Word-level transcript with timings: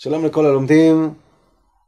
שלום 0.00 0.24
לכל 0.24 0.46
הלומדים. 0.46 1.14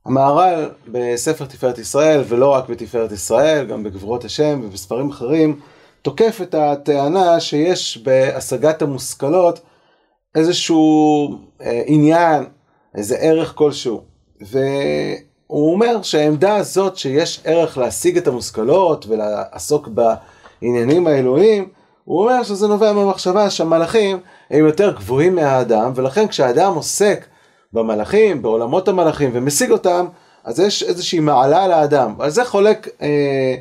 המהר"ל 0.06 0.70
בספר 0.88 1.45
תפארת 1.45 1.79
ישראל, 1.79 2.22
ולא 2.29 2.48
רק 2.54 2.68
בתפארת 2.68 3.12
ישראל, 3.12 3.66
גם 3.66 3.82
בגבורות 3.82 4.24
השם 4.24 4.60
ובספרים 4.64 5.10
אחרים, 5.10 5.60
תוקף 6.02 6.38
את 6.42 6.54
הטענה 6.54 7.41
שיש 7.41 7.98
בהשגת 7.98 8.82
המושכלות 8.82 9.60
איזשהו 10.34 11.28
אה, 11.60 11.82
עניין, 11.87 12.45
איזה 12.95 13.16
ערך 13.16 13.54
כלשהו. 13.54 14.02
והוא 14.40 15.73
אומר 15.73 16.02
שהעמדה 16.02 16.56
הזאת 16.56 16.96
שיש 16.96 17.40
ערך 17.45 17.79
להשיג 17.79 18.16
את 18.16 18.27
המושכלות 18.27 19.06
ולעסוק 19.09 19.88
בעניינים 19.88 21.06
האלוהים, 21.06 21.68
הוא 22.04 22.23
אומר 22.23 22.42
שזה 22.42 22.68
נובע 22.68 22.92
מהמחשבה 22.92 23.51
שהמלאכים 23.51 24.20
הם 24.51 24.66
יותר 24.66 24.96
גבוהים 24.96 25.34
מהאדם, 25.34 25.92
ולכן 25.95 26.29
כשהאדם 26.29 26.74
עוסק 26.74 27.27
במלאכים, 27.73 28.42
בעולמות 28.42 28.88
המלאכים, 28.88 29.30
ומשיג 29.33 29.70
אותם, 29.70 30.06
אז 30.45 30.60
יש 30.60 30.83
איזושהי 30.83 31.20
מעלה 31.20 31.69
לאדם. 31.69 32.15
על 32.19 32.30
זה 32.30 32.45
חולק 32.45 32.88
אה, 33.02 33.55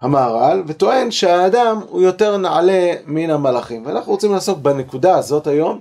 המהר"ל, 0.00 0.62
וטוען 0.66 1.10
שהאדם 1.10 1.80
הוא 1.88 2.02
יותר 2.02 2.36
נעלה 2.36 2.94
מן 3.06 3.30
המלאכים. 3.30 3.86
ואנחנו 3.86 4.12
רוצים 4.12 4.32
לעסוק 4.32 4.58
בנקודה 4.58 5.16
הזאת 5.18 5.46
היום. 5.46 5.80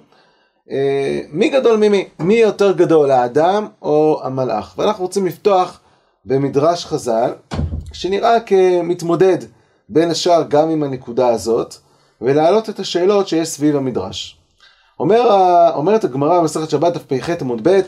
אה, 0.72 1.22
מי 1.32 1.50
גדול 1.50 1.77
ממי? 1.77 2.07
מי 2.20 2.35
יותר 2.35 2.72
גדול, 2.72 3.12
האדם 3.12 3.68
או 3.82 4.22
המלאך? 4.24 4.74
ואנחנו 4.77 5.04
רוצים 5.04 5.26
לפתוח 5.26 5.79
במדרש 6.26 6.85
חז"ל, 6.85 7.32
שנראה 7.94 8.40
כמתמודד 8.40 9.38
בין 9.90 10.12
השאר 10.12 10.44
גם 10.48 10.70
עם 10.70 10.84
הנקודה 10.84 11.27
הזאת, 11.27 11.76
ולהעלות 12.22 12.70
את 12.70 12.79
השאלות 12.79 13.27
שיש 13.27 13.48
סביב 13.48 13.76
המדרש. 13.76 14.41
אומר, 15.02 15.30
אומרת 15.76 16.04
הגמרא 16.04 16.40
במסכת 16.40 16.70
שבת 16.70 16.98
פ"ח 16.98 17.30
עמוד 17.41 17.68
ב', 17.68 17.82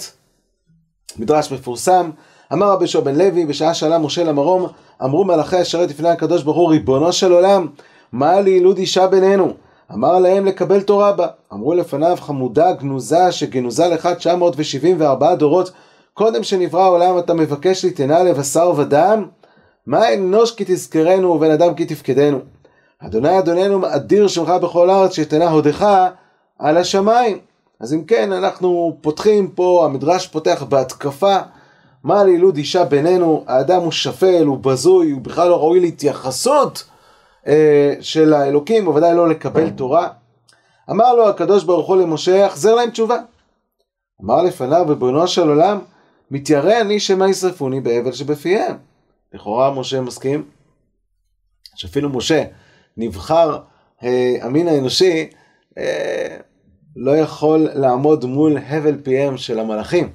מדרש 1.17 1.51
מפורסם, 1.51 2.09
אמר 2.53 2.71
רבי 2.71 2.83
יהושע 2.83 2.99
בן 2.99 3.15
לוי, 3.15 3.45
בשעה 3.45 3.73
שעלה 3.73 3.97
משה 3.97 4.23
למרום, 4.23 4.67
אמרו 5.03 5.23
מלאכי 5.23 5.57
השרת 5.57 5.89
לפני 5.89 6.09
הקדוש 6.09 6.43
ברוך 6.43 6.57
הוא, 6.57 6.69
ריבונו 6.69 7.13
של 7.13 7.31
עולם, 7.31 7.67
מה 8.11 8.41
לילוד 8.41 8.77
אישה 8.77 9.07
בינינו? 9.07 9.53
אמר 9.93 10.19
להם 10.19 10.45
לקבל 10.45 10.81
תורה 10.81 11.11
בה. 11.11 11.27
אמרו 11.53 11.73
לפניו, 11.73 12.17
חמודה 12.19 12.73
גנוזה 12.73 13.31
שגנוזה 13.31 13.87
לך 13.87 14.09
974 14.17 15.35
דורות, 15.35 15.71
קודם 16.13 16.43
שנברא 16.43 16.81
העולם 16.81 17.19
אתה 17.19 17.33
מבקש 17.33 17.85
ליתנה 17.85 18.23
לבשר 18.23 18.71
ודם? 18.77 19.25
מה 19.87 20.13
אנוש 20.13 20.51
כי 20.51 20.63
תזכרנו 20.67 21.29
ובן 21.29 21.51
אדם 21.51 21.73
כי 21.73 21.85
תפקדנו? 21.85 22.39
אדוני 22.99 23.39
אדוננו 23.39 23.81
אדיר 23.87 24.27
שמך 24.27 24.49
בכל 24.49 24.89
הארץ 24.89 25.15
שיתנה 25.15 25.49
הודך 25.49 26.09
על 26.59 26.77
השמיים. 26.77 27.39
אז 27.79 27.93
אם 27.93 28.03
כן, 28.03 28.31
אנחנו 28.31 28.97
פותחים 29.01 29.51
פה, 29.51 29.85
המדרש 29.85 30.27
פותח 30.27 30.63
בהתקפה, 30.69 31.37
מה 32.03 32.23
לילוד 32.23 32.57
אישה 32.57 32.85
בינינו, 32.85 33.43
האדם 33.47 33.81
הוא 33.81 33.91
שפל, 33.91 34.43
הוא 34.45 34.57
בזוי, 34.57 35.11
הוא 35.11 35.21
בכלל 35.21 35.49
לא 35.49 35.59
ראוי 35.59 35.79
להתייחסות 35.79 36.83
אה, 37.47 37.93
של 38.01 38.33
האלוקים, 38.33 38.85
בוודאי 38.85 39.15
לא 39.15 39.29
לקבל 39.29 39.69
תורה. 39.69 40.09
אמר 40.89 41.15
לו 41.15 41.29
הקדוש 41.29 41.63
ברוך 41.63 41.87
הוא 41.87 41.95
למשה, 41.95 42.45
החזר 42.45 42.75
להם 42.75 42.89
תשובה. 42.89 43.17
אמר 44.23 44.43
לפניו, 44.43 44.85
ריבונו 44.87 45.27
של 45.27 45.49
עולם, 45.49 45.79
מתיירא 46.31 46.81
אני 46.81 46.99
שמא 46.99 47.25
ישרפוני 47.25 47.81
באבל 47.81 48.11
שבפיהם. 48.11 48.77
לכאורה 49.33 49.71
משה 49.71 50.01
מסכים 50.01 50.43
שאפילו 51.75 52.09
משה 52.09 52.43
נבחר 52.97 53.59
אה, 54.03 54.35
המין 54.41 54.67
האנושי 54.67 55.29
לא 56.95 57.17
יכול 57.17 57.69
לעמוד 57.73 58.25
מול 58.25 58.57
הבל 58.57 58.97
פיהם 59.03 59.37
של 59.37 59.59
המלאכים. 59.59 60.09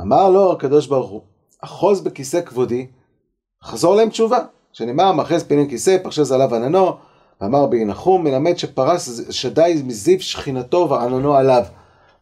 אמר 0.00 0.30
לו 0.30 0.52
הקדוש 0.52 0.86
ברוך 0.86 1.10
הוא, 1.10 1.22
אחוז 1.60 2.00
בכיסא 2.00 2.40
כבודי, 2.40 2.86
חזור 3.64 3.94
להם 3.94 4.08
תשובה. 4.08 4.38
שנאמר, 4.72 5.12
מאחז 5.12 5.42
פינים 5.44 5.68
כיסא, 5.68 5.96
פרשז 6.02 6.32
עליו 6.32 6.54
עננו, 6.54 6.96
ואמר 7.40 7.66
בי 7.66 7.84
נחום, 7.84 8.24
מלמד 8.24 8.58
שפרס 8.58 9.30
שדי 9.30 9.82
מזיו 9.84 10.20
שכינתו 10.20 10.88
ועננו 10.90 11.34
עליו. 11.34 11.64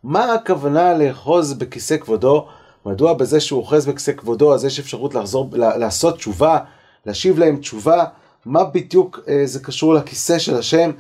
מה 0.03 0.35
הכוונה 0.35 0.99
לאחוז 0.99 1.55
בכיסא 1.55 1.97
כבודו? 1.97 2.47
מדוע 2.87 3.15
בזה 3.15 3.41
שהוא 3.41 3.61
אוחז 3.61 3.87
בכיסא 3.87 4.13
כבודו, 4.13 4.55
אז 4.55 4.65
יש 4.65 4.79
אפשרות 4.79 5.15
לחזור, 5.15 5.49
לעשות 5.53 6.17
תשובה, 6.17 6.59
להשיב 7.07 7.39
להם 7.39 7.57
תשובה? 7.57 8.05
מה 8.47 8.65
בדיוק 8.65 9.21
אה, 9.29 9.43
זה 9.45 9.61
קשור 9.61 9.95
לכיסא 9.95 10.39
של 10.39 10.57
השם? 10.57 10.91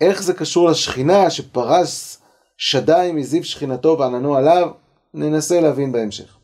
איך 0.00 0.22
זה 0.22 0.34
קשור 0.34 0.70
לשכינה 0.70 1.30
שפרס 1.30 2.18
שדי 2.56 3.10
מזיו 3.14 3.44
שכינתו 3.44 3.96
ועננו 3.98 4.36
עליו? 4.36 4.68
ננסה 5.14 5.60
להבין 5.60 5.92
בהמשך. 5.92 6.36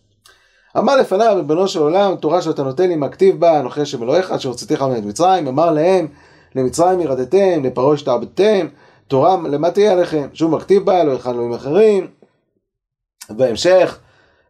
אמר 0.78 0.96
לפניו, 0.96 1.32
ריבונו 1.36 1.68
של 1.68 1.80
עולם, 1.80 2.16
תורה 2.16 2.42
שאתה 2.42 2.62
נותן 2.62 2.88
לי 2.88 2.96
מכתיב 2.96 3.40
בה, 3.40 3.60
אנוכי 3.60 3.80
השם 3.80 4.02
אלוהיך, 4.02 4.30
אשר 4.30 4.48
הוצאתיך 4.48 4.82
מארץ 4.82 5.04
מצרים, 5.04 5.48
אמר 5.48 5.70
להם, 5.70 6.08
למצרים 6.54 7.00
ירדתם, 7.00 7.64
לפרעה 7.64 7.94
השתעבדתם, 7.94 8.66
תורה 9.08 9.36
למה 9.36 9.70
תהיה 9.70 9.92
עליכם? 9.92 10.28
שוב 10.32 10.56
מכתיב 10.56 10.84
בה, 10.84 11.04
לא 11.04 11.12
יכן 11.12 11.30
אלוהים 11.30 11.52
אחרים. 11.52 12.06
בהמשך, 13.30 13.98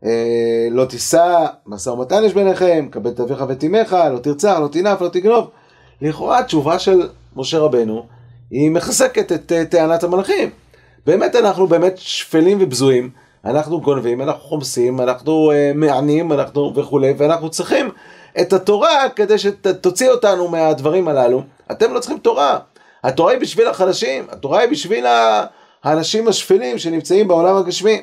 אה, 0.04 0.69
לא 0.70 0.84
תישא, 0.84 1.47
משא 1.66 1.91
ומתן 1.91 2.25
יש 2.25 2.34
ביניכם, 2.34 2.88
כבד 2.93 3.12
את 3.12 3.20
אביך 3.20 3.44
ואת 3.48 3.64
אמך, 3.64 3.97
לא 4.12 4.19
תרצח, 4.19 4.59
לא 4.60 4.69
תנף, 4.69 5.00
לא 5.00 5.09
תגנוב. 5.09 5.50
לכאורה 6.03 6.38
התשובה 6.38 6.78
של 6.78 7.09
משה 7.37 7.59
רבנו 7.59 8.06
היא 8.54 8.70
מחזקת 8.70 9.32
את 9.32 9.53
uh, 9.53 9.70
טענת 9.70 10.03
המלאכים. 10.03 10.50
באמת 11.06 11.37
אנחנו 11.37 11.66
באמת 11.66 11.98
שפלים 11.98 12.59
ובזויים, 12.60 13.10
אנחנו 13.44 13.81
גונבים, 13.81 14.22
אנחנו 14.22 14.42
חומסים, 14.42 15.00
אנחנו 15.00 15.53
uh, 15.53 15.76
מענים, 15.76 16.32
אנחנו 16.32 16.72
וכולי, 16.76 17.14
ואנחנו 17.16 17.50
צריכים 17.50 17.91
את 18.41 18.53
התורה 18.53 19.09
כדי 19.16 19.38
שתוציא 19.38 20.10
אותנו 20.10 20.48
מהדברים 20.48 21.09
הללו. 21.09 21.43
אתם 21.70 21.94
לא 21.94 22.00
צריכים 22.00 22.19
תורה. 22.19 22.59
התורה 23.04 23.32
היא 23.32 23.41
בשביל 23.41 23.69
החלשים, 23.69 24.26
התורה 24.31 24.60
היא 24.60 24.70
בשביל 24.70 25.06
האנשים 25.84 26.28
השפלים 26.28 26.78
שנמצאים 26.78 27.28
בעולם 27.28 27.56
הגשמי. 27.56 28.03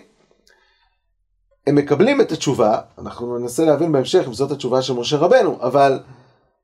הם 1.67 1.75
מקבלים 1.75 2.22
את 2.22 2.31
התשובה, 2.31 2.78
אנחנו 3.01 3.38
ננסה 3.38 3.66
להבין 3.66 3.91
בהמשך 3.91 4.23
אם 4.28 4.34
זאת 4.34 4.51
התשובה 4.51 4.81
של 4.81 4.94
משה 4.94 5.17
רבנו, 5.17 5.57
אבל 5.61 6.00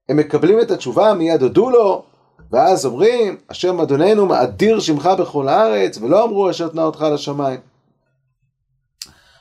הם 0.10 0.18
מקבלים 0.18 0.60
את 0.60 0.72
התשובה, 0.72 1.14
מיד 1.14 1.42
הודו 1.42 1.70
לו, 1.70 2.04
ואז 2.52 2.86
אומרים, 2.86 3.38
השם 3.50 3.80
אדוננו 3.82 4.26
מאדיר 4.26 4.80
שמך 4.80 5.10
בכל 5.20 5.48
הארץ, 5.48 5.98
ולא 5.98 6.24
אמרו 6.24 6.50
אשר 6.50 6.68
תנה 6.68 6.84
אותך 6.84 7.06
לשמיים. 7.14 7.60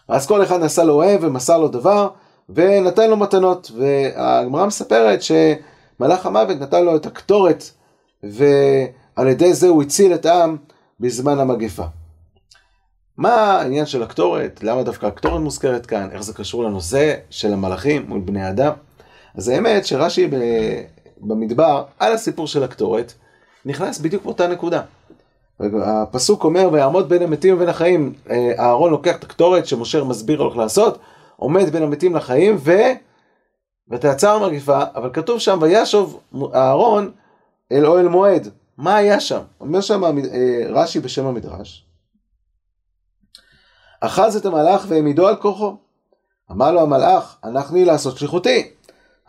ואז 0.09 0.27
כל 0.27 0.43
אחד 0.43 0.63
נשא 0.63 0.81
לו 0.81 0.95
אוהב 0.95 1.25
ומסר 1.25 1.59
לו 1.59 1.69
דבר, 1.69 2.09
ונתן 2.49 3.11
לו 3.11 3.17
מתנות. 3.17 3.71
והגמרא 3.77 4.67
מספרת 4.67 5.21
שמלאך 5.23 6.27
המוות 6.27 6.61
נתן 6.61 6.85
לו 6.85 6.97
את 6.97 7.07
הקטורת, 7.07 7.65
ועל 8.23 9.29
ידי 9.29 9.55
זה 9.55 9.69
הוא 9.69 9.83
הציל 9.83 10.15
את 10.15 10.27
העם 10.27 10.57
בזמן 11.01 11.39
המגפה. 11.39 11.85
מה 13.17 13.35
העניין 13.35 13.87
של 13.87 14.03
הקטורת? 14.03 14.61
למה 14.63 14.83
דווקא 14.83 15.07
הקטורת 15.07 15.41
מוזכרת 15.41 15.87
כאן? 15.87 16.09
איך 16.13 16.23
זה 16.23 16.35
קשור 16.35 16.65
לנושא 16.65 17.15
של 17.31 17.53
המלאכים 17.53 18.05
מול 18.09 18.21
בני 18.21 18.49
אדם? 18.49 18.73
אז 19.35 19.49
האמת 19.49 19.87
שרש"י 19.87 20.29
במדבר, 21.29 21.85
על 21.99 22.13
הסיפור 22.13 22.47
של 22.47 22.65
הקטורת, 22.65 23.13
נכנס 23.65 23.99
בדיוק 23.99 24.23
באותה 24.23 24.47
נקודה. 24.47 24.83
הפסוק 25.83 26.45
אומר, 26.45 26.69
ויעמוד 26.73 27.09
בין 27.09 27.23
המתים 27.23 27.55
ובין 27.55 27.69
החיים, 27.69 28.13
אה, 28.31 28.53
אהרון 28.59 28.91
לוקח 28.91 29.17
את 29.17 29.25
הקטורת 29.25 29.67
שמשה 29.67 30.05
מסביר 30.05 30.49
איך 30.49 30.57
לעשות, 30.57 30.99
עומד 31.37 31.71
בין 31.71 31.83
המתים 31.83 32.15
לחיים, 32.15 32.57
ו... 32.59 32.73
ותעצר 33.91 34.31
המגיפה, 34.31 34.79
אבל 34.95 35.11
כתוב 35.13 35.39
שם, 35.39 35.59
וישוב 35.61 36.21
אהרון 36.55 37.11
אל 37.73 37.87
אוהל 37.87 38.09
מועד. 38.09 38.49
מה 38.79 38.97
היה 38.97 39.21
שם? 39.21 39.41
אומר 39.61 39.81
שם 39.81 40.05
אה, 40.05 40.11
רש"י 40.69 41.01
בשם 41.01 41.27
המדרש, 41.27 41.87
אחז 44.01 44.37
את 44.37 44.47
המלאך 44.47 44.85
והעמידו 44.89 45.29
על 45.29 45.37
כוחו. 45.37 45.77
אמר 46.51 46.73
לו 46.73 46.81
המלאך, 46.81 47.37
הנחני 47.43 47.85
לעשות 47.85 48.17
שליחותי. 48.17 48.71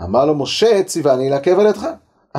אמר 0.03 0.25
לו 0.25 0.35
משה 0.35 0.83
ציווני 0.83 1.29
לעכב 1.29 1.59
על 1.59 1.65
ידך. 1.65 1.87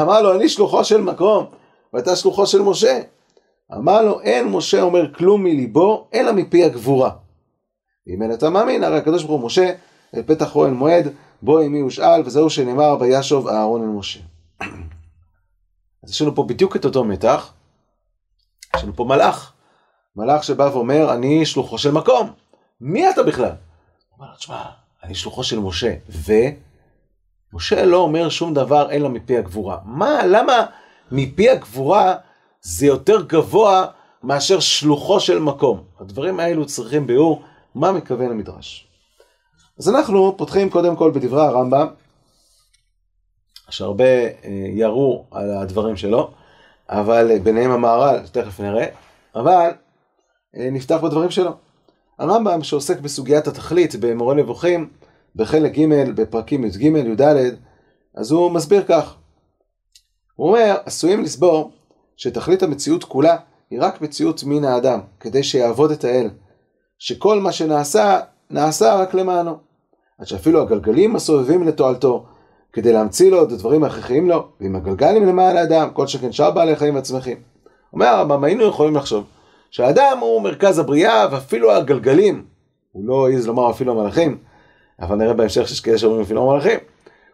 אמר 0.00 0.22
לו 0.22 0.34
אני 0.34 0.49
שלוחו 0.49 0.84
של 0.84 1.00
מקום 1.00 1.46
ואתה 1.93 2.16
שלוחו 2.16 2.46
של 2.46 2.62
משה. 2.62 3.00
אמר 3.75 4.02
לו 4.02 4.20
אין 4.20 4.49
משה 4.49 4.82
אומר 4.82 5.14
כלום 5.14 5.44
מליבו 5.44 6.08
אלא 6.14 6.32
מפי 6.32 6.64
הגבורה. 6.64 7.10
אם 8.08 8.22
אין 8.22 8.32
אתה 8.32 8.50
מאמין 8.50 8.84
הרי 8.84 8.99
הקדוש 8.99 9.25
ברוך 9.25 9.40
הוא 9.40 9.46
משה 9.46 9.72
אל 10.14 10.22
פתח 10.22 10.56
אוהל 10.56 10.70
מועד 10.70 11.08
בו 11.43 11.58
עמי 11.58 11.81
הושאל 11.81 12.22
וזהו 12.25 12.50
שנאמר 12.50 12.96
וישוב 13.00 13.49
אהרון 13.49 13.82
אל 13.82 13.88
משה. 13.88 14.20
אז 16.05 16.10
יש 16.10 16.22
לנו 16.22 16.34
פה 16.34 16.43
בדיוק 16.43 16.76
את 16.76 16.84
אותו 16.84 17.05
מתח. 17.05 17.52
יש 18.76 18.82
לנו 18.84 18.96
פה 18.96 19.05
מלאך. 19.05 19.52
מלאך 20.16 20.44
שבא 20.44 20.70
ואומר 20.72 21.14
אני 21.14 21.46
שלוחו 21.46 21.78
של 21.78 21.90
מקום. 21.90 22.31
מי 22.81 23.10
אתה 23.10 23.22
בכלל? 23.22 23.44
הוא 23.44 23.55
אומר 24.19 24.34
תשמע 24.37 24.64
אני 25.05 25.14
שלוחו 25.14 25.44
של 25.44 25.58
משה 25.58 25.94
ו... 26.08 26.32
משה 27.53 27.85
לא 27.85 27.97
אומר 27.97 28.29
שום 28.29 28.55
דבר 28.55 28.91
אלא 28.91 29.09
מפי 29.09 29.39
הגבורה. 29.39 29.79
מה, 29.85 30.27
למה 30.27 30.67
מפי 31.12 31.50
הגבורה 31.50 32.15
זה 32.61 32.87
יותר 32.87 33.23
גבוה 33.23 33.87
מאשר 34.23 34.61
שלוחו 34.61 35.21
של 35.21 35.39
מקום? 35.39 35.83
הדברים 36.00 36.41
האלו 36.41 36.67
צריכים 36.67 37.06
ביאור. 37.06 37.43
מה 37.75 37.93
מכוון 37.93 38.31
המדרש. 38.31 38.89
אז 39.79 39.89
אנחנו 39.89 40.35
פותחים 40.37 40.71
קודם 40.71 40.97
כל 40.97 41.11
בדברי 41.11 41.47
הרמב"ם, 41.47 41.87
שהרבה 43.71 44.05
אה, 44.05 44.31
ירו 44.69 45.25
על 45.31 45.51
הדברים 45.51 45.97
שלו, 45.97 46.31
אבל 46.89 47.39
ביניהם 47.39 47.71
המהר"ל, 47.71 48.27
תכף 48.33 48.61
נראה, 48.61 48.87
אבל 49.35 49.71
אה, 50.56 50.69
נפתח 50.73 50.97
בדברים 51.03 51.31
שלו. 51.31 51.51
הרמב"ם 52.19 52.62
שעוסק 52.62 53.01
בסוגיית 53.01 53.47
התכלית 53.47 53.94
במורה 54.01 54.35
נבוכים, 54.35 54.91
בחלק 55.38 55.79
ג' 55.79 56.11
בפרקים 56.14 56.64
י"ג, 56.64 56.82
י"ד, 56.82 57.23
אז 58.14 58.31
הוא 58.31 58.50
מסביר 58.50 58.82
כך. 58.88 59.14
הוא 60.37 60.49
אומר, 60.49 60.76
עשויים 60.85 61.23
לסבור 61.23 61.70
שתכלית 62.17 62.62
המציאות 62.62 63.05
כולה 63.05 63.37
היא 63.70 63.79
רק 63.82 64.00
מציאות 64.00 64.44
מן 64.44 64.64
האדם, 64.64 65.00
כדי 65.20 65.43
שיעבוד 65.43 65.90
את 65.90 66.05
האל, 66.05 66.31
שכל 66.99 67.40
מה 67.40 67.52
שנעשה, 67.52 68.20
נעשה 68.50 68.94
רק 68.94 69.14
למענו. 69.14 69.56
עד 70.19 70.26
שאפילו 70.26 70.62
הגלגלים 70.62 71.17
הסובבים 71.17 71.62
לתועלתו, 71.62 72.26
כדי 72.73 72.93
להמציא 72.93 73.31
לו 73.31 73.44
את 73.44 73.52
הדברים 73.52 73.84
ההכרחיים 73.84 74.29
לו, 74.29 74.46
ועם 74.61 74.76
הגלגלים 74.76 75.26
למען 75.26 75.56
האדם, 75.56 75.91
כל 75.93 76.06
שכן 76.06 76.32
שאר 76.32 76.50
בעלי 76.50 76.76
חיים 76.76 76.94
והצמחים. 76.94 77.37
אומר 77.93 78.06
הרמב"ם, 78.06 78.44
היינו 78.44 78.64
יכולים 78.64 78.96
לחשוב 78.96 79.25
שהאדם 79.70 80.19
הוא 80.20 80.43
מרכז 80.43 80.79
הבריאה, 80.79 81.26
ואפילו 81.31 81.73
הגלגלים, 81.73 82.44
הוא 82.93 83.05
לא 83.06 83.29
העז 83.29 83.46
לומר 83.46 83.70
אפילו 83.70 83.93
המלאכים, 83.93 84.38
אבל 85.00 85.17
נראה 85.17 85.35
בהמשך 85.35 85.69
שיש 85.69 85.81
כאלה 85.81 85.99
שאומרים 85.99 86.23
אפילו 86.23 86.50
המלאכים, 86.50 86.79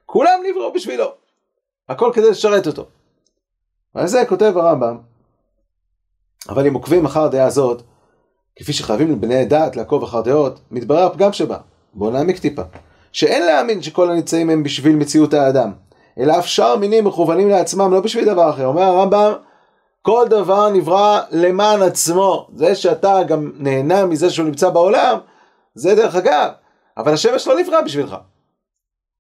כולם 0.06 0.40
נבראו 0.50 0.72
בשבילו, 0.72 1.12
הכל 1.88 2.11
כדי 2.14 2.31
לשרת 2.31 2.66
אותו. 2.66 2.87
ועל 3.94 4.06
זה 4.06 4.25
כותב 4.28 4.52
הרמב"ם, 4.56 4.99
אבל 6.49 6.66
אם 6.66 6.75
עוקבים 6.75 7.05
אחר 7.05 7.25
הדעה 7.25 7.46
הזאת, 7.46 7.82
כפי 8.56 8.72
שחייבים 8.72 9.12
לבני 9.12 9.44
דעת 9.44 9.76
לעקוב 9.76 10.02
אחר 10.02 10.20
דעות, 10.20 10.61
מתברר 10.70 11.06
הפגם 11.06 11.32
שבה. 11.32 11.58
בואו 11.94 12.11
נעמיק 12.11 12.38
טיפה. 12.38 12.62
שאין 13.12 13.46
להאמין 13.46 13.82
שכל 13.82 14.10
הניצאים 14.10 14.50
הם 14.50 14.62
בשביל 14.62 14.96
מציאות 14.96 15.34
האדם, 15.34 15.72
אלא 16.19 16.38
אף 16.38 16.46
שאר 16.46 16.76
מינים 16.76 17.05
מכוונים 17.05 17.49
לעצמם 17.49 17.93
לא 17.93 18.00
בשביל 18.00 18.25
דבר 18.25 18.50
אחר. 18.50 18.67
אומר 18.67 18.82
הרמב"ם, 18.82 19.32
כל 20.02 20.26
דבר 20.31 20.70
נברא 20.70 21.20
למען 21.31 21.82
עצמו. 21.82 22.49
זה 22.55 22.75
שאתה 22.75 23.22
גם 23.22 23.52
נהנה 23.58 24.06
מזה 24.06 24.31
שהוא 24.31 24.46
נמצא 24.46 24.70
בעולם, 24.70 25.19
זה 25.75 25.94
דרך 25.94 26.14
אגב. 26.14 26.50
אבל 26.96 27.12
השמש 27.12 27.46
לא 27.46 27.61
נברא 27.61 27.81
בשבילך. 27.81 28.17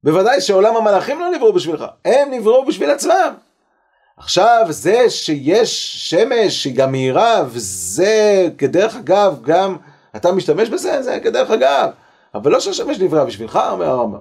בוודאי 0.02 0.40
שעולם 0.40 0.76
המלאכים 0.76 1.20
לא 1.20 1.30
נבראו 1.30 1.52
בשבילך, 1.52 1.84
הם 2.04 2.30
נבראו 2.30 2.66
בשביל 2.66 2.90
עצמם. 2.90 3.34
עכשיו, 4.16 4.66
זה 4.68 5.10
שיש 5.10 5.96
שמש 6.10 6.62
שהיא 6.62 6.76
גם 6.76 6.90
מהירה, 6.90 7.42
וזה 7.46 8.48
כדרך 8.58 8.96
אגב, 8.96 9.38
גם 9.42 9.76
אתה 10.16 10.32
משתמש 10.32 10.68
בזה, 10.68 11.02
זה 11.02 11.20
כדרך 11.20 11.50
אגב. 11.50 11.90
אבל 12.34 12.50
לא 12.50 12.60
שהשמש 12.60 12.98
נברא 12.98 13.24
בשבילך, 13.24 13.58
אומר 13.70 13.86
הרמב"ם. 13.86 14.20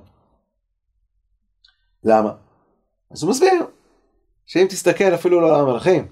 למה? 2.04 2.32
אז 3.12 3.24
הוא 3.24 3.30
מסביר, 3.30 3.66
שאם 4.46 4.66
תסתכל 4.70 5.14
אפילו 5.14 5.42
לא 5.42 5.56
על 5.56 5.62
המלאכים, 5.62 6.08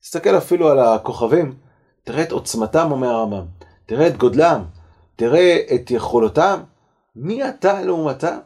תסתכל 0.00 0.38
אפילו 0.38 0.68
על 0.68 0.78
הכוכבים, 0.78 1.54
תראה 2.04 2.22
את 2.22 2.32
עוצמתם, 2.32 2.90
אומר 2.90 3.08
הרמב"ם, 3.08 3.46
תראה 3.86 4.06
את 4.06 4.16
גודלם, 4.16 4.64
תראה 5.20 5.58
את 5.74 5.90
יכולותם, 5.90 6.60
מי 7.16 7.48
אתה 7.48 7.82
לעומתם? 7.82 8.38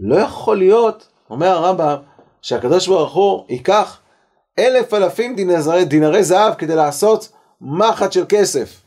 לא 0.00 0.16
יכול 0.16 0.58
להיות, 0.58 1.08
אומר 1.30 1.48
הרמב"ם, 1.48 1.96
שהקדוש 2.42 2.88
ברוך 2.88 3.14
הוא 3.14 3.44
ייקח 3.48 4.00
אלף 4.58 4.94
אלפים 4.94 5.36
דינרי, 5.36 5.84
דינרי 5.84 6.24
זהב 6.24 6.54
כדי 6.54 6.76
לעשות 6.76 7.28
מחט 7.60 8.12
של 8.12 8.24
כסף. 8.28 8.80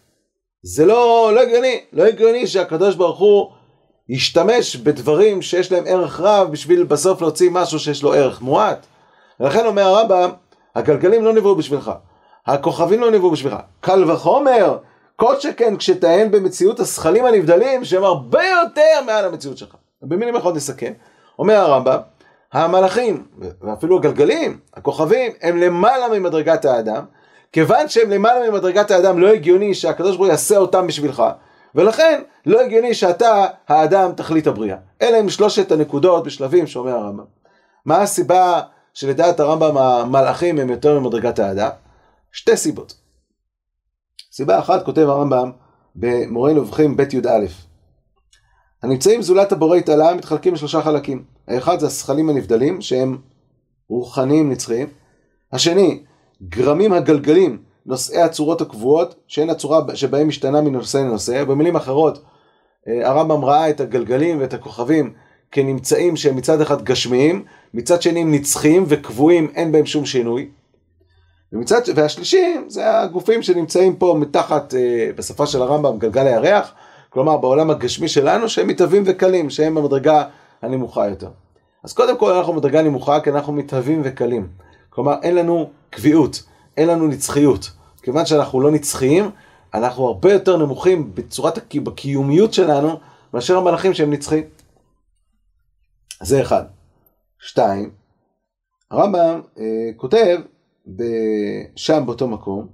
זה 0.63 0.85
לא, 0.85 1.31
לא 1.35 1.41
הגיוני, 1.41 1.79
לא 1.93 2.03
הגיוני 2.03 2.47
שהקדוש 2.47 2.95
ברוך 2.95 3.19
הוא 3.19 3.51
ישתמש 4.09 4.75
בדברים 4.75 5.41
שיש 5.41 5.71
להם 5.71 5.83
ערך 5.87 6.19
רב 6.19 6.51
בשביל 6.51 6.83
בסוף 6.83 7.21
להוציא 7.21 7.49
משהו 7.51 7.79
שיש 7.79 8.03
לו 8.03 8.13
ערך 8.13 8.41
מועט. 8.41 8.85
ולכן 9.39 9.65
אומר 9.65 9.81
הרמב"ם, 9.81 10.29
הגלגלים 10.75 11.25
לא 11.25 11.33
נבראו 11.33 11.55
בשבילך, 11.55 11.91
הכוכבים 12.47 13.01
לא 13.01 13.11
נבראו 13.11 13.31
בשבילך. 13.31 13.55
קל 13.81 14.11
וחומר, 14.11 14.77
כל 15.19 15.39
שכן 15.39 15.77
כשתעיין 15.77 16.31
במציאות 16.31 16.79
הזכלים 16.79 17.25
הנבדלים 17.25 17.85
שהם 17.85 18.03
הרבה 18.03 18.43
יותר 18.43 19.05
מעל 19.05 19.25
המציאות 19.25 19.57
שלך. 19.57 19.75
במילים 20.01 20.35
יכולות 20.35 20.55
לסכם. 20.55 20.93
אומר 21.39 21.55
הרמב"ם, 21.55 21.97
המלאכים, 22.53 23.25
ואפילו 23.61 23.97
הגלגלים, 23.97 24.59
הכוכבים, 24.73 25.31
הם 25.41 25.57
למעלה 25.57 26.19
ממדרגת 26.19 26.65
האדם, 26.65 27.05
כיוון 27.51 27.89
שהם 27.89 28.09
למעלה 28.09 28.49
ממדרגת 28.49 28.91
האדם 28.91 29.19
לא 29.19 29.27
הגיוני 29.27 29.73
שהקדוש 29.73 30.09
ברוך 30.09 30.19
הוא 30.19 30.27
יעשה 30.27 30.57
אותם 30.57 30.87
בשבילך, 30.87 31.23
ולכן 31.75 32.21
לא 32.45 32.61
הגיוני 32.61 32.93
שאתה 32.93 33.45
האדם 33.67 34.11
תכלית 34.11 34.47
הבריאה. 34.47 34.77
אלה 35.01 35.17
הם 35.17 35.29
שלושת 35.29 35.71
הנקודות 35.71 36.23
בשלבים 36.23 36.67
שאומר 36.67 36.91
הרמב"ם. 36.91 37.25
מה 37.85 38.01
הסיבה 38.01 38.61
שלדעת 38.93 39.39
הרמב"ם 39.39 39.77
המלאכים 39.77 40.59
הם 40.59 40.69
יותר 40.69 40.99
ממדרגת 40.99 41.39
האדם? 41.39 41.69
שתי 42.31 42.57
סיבות. 42.57 43.08
סיבה 44.31 44.59
אחת 44.59 44.85
כותב 44.85 45.01
הרמב"ם 45.01 45.51
במורה 45.95 46.53
נבוכים 46.53 46.97
ב' 46.97 47.13
י"א 47.13 47.45
הנמצאים 48.83 49.21
זולת 49.21 49.51
הבורא 49.51 49.77
התעלה 49.77 50.13
מתחלקים 50.13 50.53
לשלושה 50.53 50.81
חלקים. 50.81 51.23
האחד 51.47 51.79
זה 51.79 51.87
השכלים 51.87 52.29
הנבדלים 52.29 52.81
שהם 52.81 53.17
רוחניים 53.89 54.51
נצחיים. 54.51 54.87
השני, 55.53 56.03
גרמים 56.43 56.93
הגלגלים, 56.93 57.57
נושאי 57.85 58.21
הצורות 58.21 58.61
הקבועות, 58.61 59.15
שאין 59.27 59.49
הצורה 59.49 59.95
שבהם 59.95 60.27
משתנה 60.27 60.61
מנושא 60.61 60.97
לנושא. 60.97 61.43
במילים 61.43 61.75
אחרות, 61.75 62.23
אה, 62.87 63.09
הרמב"ם 63.09 63.45
ראה 63.45 63.69
את 63.69 63.79
הגלגלים 63.79 64.41
ואת 64.41 64.53
הכוכבים 64.53 65.13
כנמצאים 65.51 66.15
שהם 66.15 66.35
מצד 66.35 66.61
אחד 66.61 66.81
גשמיים, 66.81 67.45
מצד 67.73 68.01
שני 68.01 68.21
הם 68.21 68.31
נצחיים 68.31 68.83
וקבועים, 68.87 69.51
אין 69.55 69.71
בהם 69.71 69.85
שום 69.85 70.05
שינוי. 70.05 70.49
ומצד, 71.53 71.81
והשלישי 71.95 72.55
זה 72.67 72.99
הגופים 72.99 73.41
שנמצאים 73.41 73.95
פה 73.95 74.15
מתחת, 74.19 74.73
אה, 74.73 75.09
בשפה 75.15 75.45
של 75.45 75.61
הרמב"ם, 75.61 75.99
גלגל 75.99 76.27
הירח, 76.27 76.73
כלומר 77.09 77.37
בעולם 77.37 77.69
הגשמי 77.69 78.07
שלנו 78.07 78.49
שהם 78.49 78.67
מתהווים 78.67 79.03
וקלים, 79.05 79.49
שהם 79.49 79.75
במדרגה 79.75 80.23
הנמוכה 80.61 81.07
יותר. 81.07 81.29
אז 81.83 81.93
קודם 81.93 82.17
כל 82.17 82.33
אנחנו 82.33 82.53
במדרגה 82.53 82.81
נמוכה 82.81 83.19
כי 83.19 83.29
אנחנו 83.29 83.53
מתהווים 83.53 84.01
וקלים. 84.03 84.47
כלומר 84.89 85.15
אין 85.23 85.35
לנו 85.35 85.69
קביעות, 85.89 86.43
אין 86.77 86.87
לנו 86.87 87.07
נצחיות. 87.07 87.71
כיוון 88.01 88.25
שאנחנו 88.25 88.61
לא 88.61 88.71
נצחיים, 88.71 89.31
אנחנו 89.73 90.07
הרבה 90.07 90.33
יותר 90.33 90.57
נמוכים 90.57 91.11
בצורת 91.15 91.57
הקי... 91.57 91.79
בקיומיות 91.79 92.53
שלנו 92.53 92.99
מאשר 93.33 93.57
המלאכים 93.57 93.93
שהם 93.93 94.11
נצחיים. 94.13 94.43
זה 96.21 96.41
אחד. 96.41 96.63
שתיים, 97.39 97.89
הרמב"ם 98.91 99.41
אה, 99.59 99.63
כותב 99.97 100.39
שם 101.75 102.03
באותו 102.05 102.27
מקום 102.27 102.67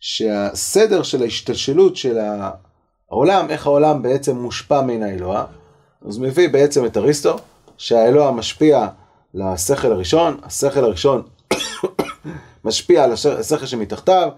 שהסדר 0.00 1.02
של 1.02 1.22
ההשתלשלות 1.22 1.96
של 1.96 2.18
העולם, 3.08 3.50
איך 3.50 3.66
העולם 3.66 4.02
בעצם 4.02 4.36
מושפע 4.36 4.80
מן 4.80 5.02
האלוה, 5.02 5.44
אז 6.08 6.18
מביא 6.18 6.48
בעצם 6.48 6.86
את 6.86 6.96
אריסטו, 6.96 7.36
שהאלוה 7.78 8.32
משפיע 8.32 8.88
לשכל 9.34 9.92
הראשון, 9.92 10.40
השכל 10.42 10.84
הראשון 10.84 11.22
משפיע 12.64 13.04
על 13.04 13.12
השכל 13.12 13.66
שמתחתיו, 13.66 14.28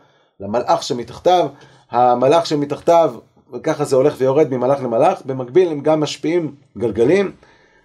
למלאך 0.41 0.83
שמתחתיו, 0.83 1.49
המלאך 1.91 2.47
שמתחתיו, 2.47 3.15
וככה 3.53 3.85
זה 3.85 3.97
הולך 3.97 4.15
ויורד 4.19 4.55
ממלאך 4.55 4.83
למלאך, 4.83 5.23
במקביל 5.25 5.69
הם 5.69 5.81
גם 5.81 6.01
משפיעים 6.01 6.55
גלגלים, 6.79 7.33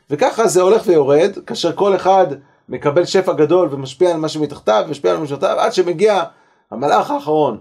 וככה 0.09 0.47
זה 0.47 0.61
הולך 0.61 0.87
ויורד, 0.87 1.31
כאשר 1.45 1.75
כל 1.75 1.95
אחד 1.95 2.27
מקבל 2.69 3.05
שפע 3.05 3.33
גדול 3.33 3.69
ומשפיע 3.71 4.11
על 4.11 4.17
מה 4.17 4.29
שמתחתיו, 4.29 4.83
ומשפיע 4.87 5.11
על 5.11 5.17
מה 5.17 5.27
שמתחתיו, 5.27 5.59
עד 5.59 5.73
שמגיע 5.73 6.23
המלאך 6.71 7.11
האחרון, 7.11 7.59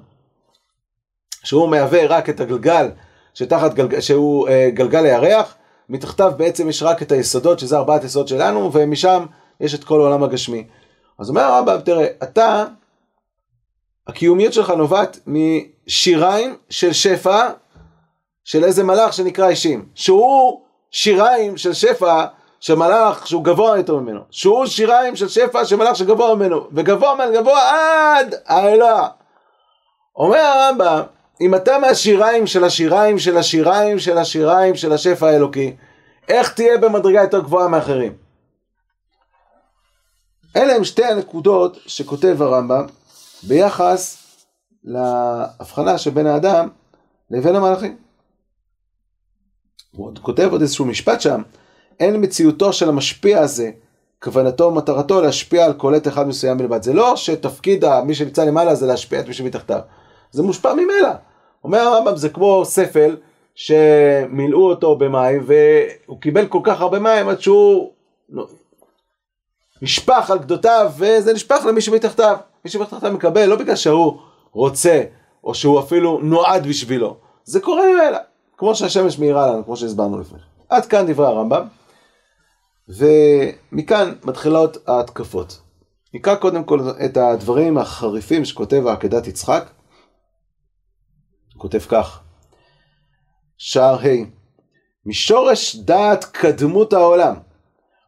שהוא 1.44 1.68
מהווה 1.68 2.06
רק 2.06 2.30
את 2.30 2.40
הגלגל 2.40 2.90
שתחת 3.34 3.74
גלג... 3.74 4.00
שהוא 4.00 4.48
אה, 4.48 4.70
גלגל 4.70 5.04
הירח, 5.04 5.54
מתחתיו 5.88 6.32
בעצם 6.36 6.68
יש 6.68 6.82
רק 6.82 7.02
את 7.02 7.12
היסודות, 7.12 7.58
שזה 7.58 7.76
ארבעת 7.76 8.04
יסודות 8.04 8.28
שלנו, 8.28 8.72
ומשם 8.72 9.26
יש 9.60 9.74
את 9.74 9.84
כל 9.84 10.00
העולם 10.00 10.22
הגשמי. 10.22 10.66
אז 11.18 11.28
אומר 11.28 11.42
הרמב"ם, 11.42 11.80
תראה, 11.84 12.06
אתה, 12.22 12.64
הקיומיות 14.06 14.52
שלך 14.52 14.70
נובעת 14.70 15.18
משיריים 15.26 16.56
של 16.70 16.92
שפע 16.92 17.48
של 18.44 18.64
איזה 18.64 18.84
מלאך 18.84 19.12
שנקרא 19.12 19.48
אישים, 19.48 19.88
שהוא 19.94 20.60
שיריים 20.90 21.56
של 21.56 21.72
שפע 21.72 22.24
של 22.64 22.74
מלאך 22.74 23.26
שהוא 23.26 23.44
גבוה 23.44 23.76
יותר 23.76 23.96
ממנו, 23.96 24.20
שהוא 24.30 24.66
שיריים 24.66 25.16
של 25.16 25.28
שפע 25.28 25.64
של 25.64 25.76
מלאך 25.76 25.96
שגבוה 25.96 26.34
ממנו, 26.34 26.68
וגבוה 26.72 27.14
ממנו 27.14 27.32
גבוה 27.32 27.60
עד 27.70 28.34
האלוה. 28.46 29.08
אומר 30.16 30.38
הרמב"ם, 30.38 31.02
אם 31.40 31.54
אתה 31.54 31.78
מהשיריים 31.78 32.46
של 32.46 32.64
השיריים 32.64 33.18
של 33.18 33.38
השיריים 33.38 33.98
של 33.98 34.18
השיריים 34.18 34.76
של 34.76 34.92
השפע 34.92 35.26
האלוקי, 35.26 35.76
איך 36.28 36.52
תהיה 36.52 36.78
במדרגה 36.78 37.22
יותר 37.22 37.40
גבוהה 37.40 37.68
מאחרים? 37.68 38.16
אלה 40.56 40.76
הם 40.76 40.84
שתי 40.84 41.04
הנקודות 41.04 41.78
שכותב 41.86 42.42
הרמב"ם 42.42 42.86
ביחס 43.42 44.16
להבחנה 44.84 45.98
שבין 45.98 46.26
האדם 46.26 46.68
לבין 47.30 47.56
המלאכים. 47.56 47.96
הוא 49.92 50.06
עוד 50.06 50.18
כותב 50.18 50.48
עוד 50.52 50.60
איזשהו 50.60 50.84
משפט 50.84 51.20
שם, 51.20 51.42
אין 52.00 52.24
מציאותו 52.24 52.72
של 52.72 52.88
המשפיע 52.88 53.40
הזה, 53.40 53.70
כוונתו 54.22 54.64
ומטרתו 54.64 55.20
להשפיע 55.20 55.64
על 55.64 55.72
קולט 55.72 56.08
אחד 56.08 56.28
מסוים 56.28 56.58
בלבד. 56.58 56.82
זה 56.82 56.92
לא 56.92 57.16
שתפקיד 57.16 57.84
מי 58.04 58.14
שנמצא 58.14 58.44
למעלה 58.44 58.74
זה 58.74 58.86
להשפיע 58.86 59.20
את 59.20 59.28
מי 59.28 59.34
שמתחתיו, 59.34 59.80
זה 60.30 60.42
מושפע 60.42 60.74
ממילא. 60.74 61.10
אומר 61.64 61.78
הרמב"ם 61.78 62.16
זה 62.16 62.28
כמו 62.28 62.64
ספל 62.64 63.16
שמילאו 63.54 64.70
אותו 64.70 64.96
במים 64.96 65.44
והוא 65.46 66.20
קיבל 66.20 66.46
כל 66.46 66.60
כך 66.64 66.80
הרבה 66.80 66.98
מים 66.98 67.28
עד 67.28 67.40
שהוא 67.40 67.90
נשפך 69.82 70.30
על 70.30 70.38
גדותיו 70.38 70.92
וזה 70.96 71.32
נשפך 71.32 71.66
למי 71.68 71.80
שמתחתיו. 71.80 72.36
מי 72.64 72.70
שמתחתיו 72.70 73.12
מקבל 73.12 73.46
לא 73.46 73.56
בגלל 73.56 73.76
שהוא 73.76 74.18
רוצה 74.52 75.02
או 75.44 75.54
שהוא 75.54 75.80
אפילו 75.80 76.20
נועד 76.22 76.66
בשבילו. 76.66 77.16
זה 77.44 77.60
קורה 77.60 77.82
ממילא, 77.82 78.18
כמו 78.58 78.74
שהשמש 78.74 79.18
מאירה 79.18 79.46
לנו, 79.46 79.64
כמו 79.64 79.76
שהסברנו 79.76 80.20
לפני. 80.20 80.38
עד 80.68 80.86
כאן 80.86 81.12
דברי 81.12 81.26
הרמב"ם, 81.26 81.62
ומכאן 82.88 84.14
מתחילות 84.24 84.76
ההתקפות. 84.88 85.60
נקרא 86.14 86.34
קודם 86.34 86.64
כל 86.64 86.80
את 87.04 87.16
הדברים 87.16 87.78
החריפים 87.78 88.44
שכותב 88.44 88.86
העקדת 88.86 89.26
יצחק. 89.26 89.70
הוא 91.54 91.60
כותב 91.60 91.78
כך: 91.78 92.20
שער 93.58 93.98
ה' 93.98 94.24
משורש 95.06 95.76
דעת 95.76 96.24
קדמות 96.24 96.92
העולם 96.92 97.34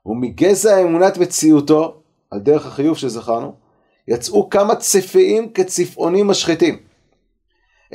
ומגזע 0.06 0.82
אמונת 0.82 1.18
מציאותו, 1.18 2.02
על 2.30 2.40
דרך 2.40 2.66
החיוב 2.66 2.96
שזכרנו, 2.96 3.54
יצאו 4.08 4.50
כמה 4.50 4.76
צפעים 4.76 5.52
כצפעונים 5.52 6.26
משחיתים. 6.26 6.78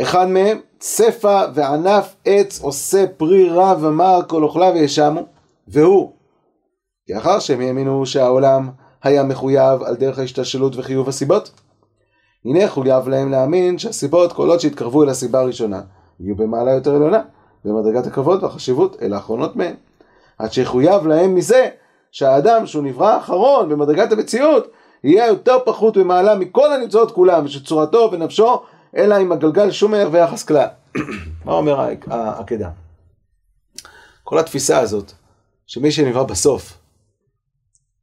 אחד 0.02 0.28
מהם, 0.28 0.60
צפה 0.80 1.42
וענף 1.54 2.16
עץ 2.26 2.62
עושה 2.62 3.06
פרי 3.18 3.50
רע 3.50 3.76
ומר 3.82 4.20
כל 4.28 4.44
אוכליו 4.44 4.72
וישמו, 4.74 5.22
והוא, 5.68 6.14
כי 7.12 7.18
אחר 7.18 7.40
שהם 7.40 7.62
האמינו 7.62 8.06
שהעולם 8.06 8.70
היה 9.04 9.24
מחויב 9.24 9.84
על 9.84 9.96
דרך 9.96 10.20
ההשתלשלות 10.20 10.76
וחיוב 10.76 11.10
הסיבות, 11.10 11.52
הנה 12.46 12.68
חויב 12.68 13.08
להם 13.08 13.32
להאמין 13.32 13.78
שהסיבות 13.78 14.34
כל 14.34 14.50
עוד 14.50 14.60
שהתקרבו 14.60 15.04
אל 15.04 15.10
הסיבה 15.10 15.40
הראשונה, 15.40 15.82
יהיו 16.20 16.36
במעלה 16.36 16.72
יותר 16.72 16.96
עליונה, 16.96 17.22
במדרגת 17.66 18.08
הכבוד 18.08 18.44
והחשיבות 18.44 18.98
אל 19.02 19.14
האחרונות 19.14 19.56
מהן. 19.56 19.76
עד 20.38 20.54
שיחויב 20.54 21.08
להם 21.08 21.36
מזה 21.36 21.70
שהאדם 22.12 22.66
שהוא 22.66 22.84
נברא 22.84 23.14
האחרון 23.14 23.70
במדרגת 23.70 24.12
המציאות, 24.12 24.72
יהיה 25.04 25.28
יותר 25.28 25.58
פחות 25.66 25.98
במעלה 25.98 26.36
מכל 26.36 26.74
הנמצאות 26.74 27.12
כולם, 27.12 27.46
ושצורתו 27.46 28.10
ונפשו, 28.12 28.62
אלא 28.96 29.16
עם 29.16 29.32
הגלגל 29.32 29.72
שום 29.72 29.94
ערך 29.94 30.10
ויחס 30.12 30.44
כלל. 30.44 30.68
מה 31.46 31.54
אומר 31.54 31.94
העקדה? 32.10 32.70
כל 34.24 34.40
התפיסה 34.40 34.80
הזאת, 34.80 35.12
שמי 35.68 35.92
שנברא 35.92 36.24
בסוף, 36.24 36.81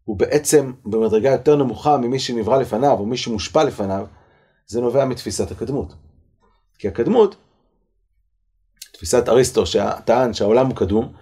הוא 0.08 0.16
בעצם 0.16 0.72
במדרגה 0.84 1.30
יותר 1.30 1.56
נמוכה 1.56 1.96
ממי 1.96 2.18
שנברא 2.18 2.58
לפניו, 2.58 2.96
או 2.98 3.06
מי 3.06 3.16
שמושפע 3.16 3.64
לפניו, 3.64 4.06
זה 4.66 4.80
נובע 4.80 5.04
מתפיסת 5.04 5.50
הקדמות. 5.50 5.94
כי 6.78 6.88
הקדמות, 6.88 7.36
תפיסת 8.92 9.28
אריסטו 9.28 9.66
שטען 9.66 10.32
שהעולם 10.32 10.66
הוא 10.66 10.76
קדום, 10.76 11.12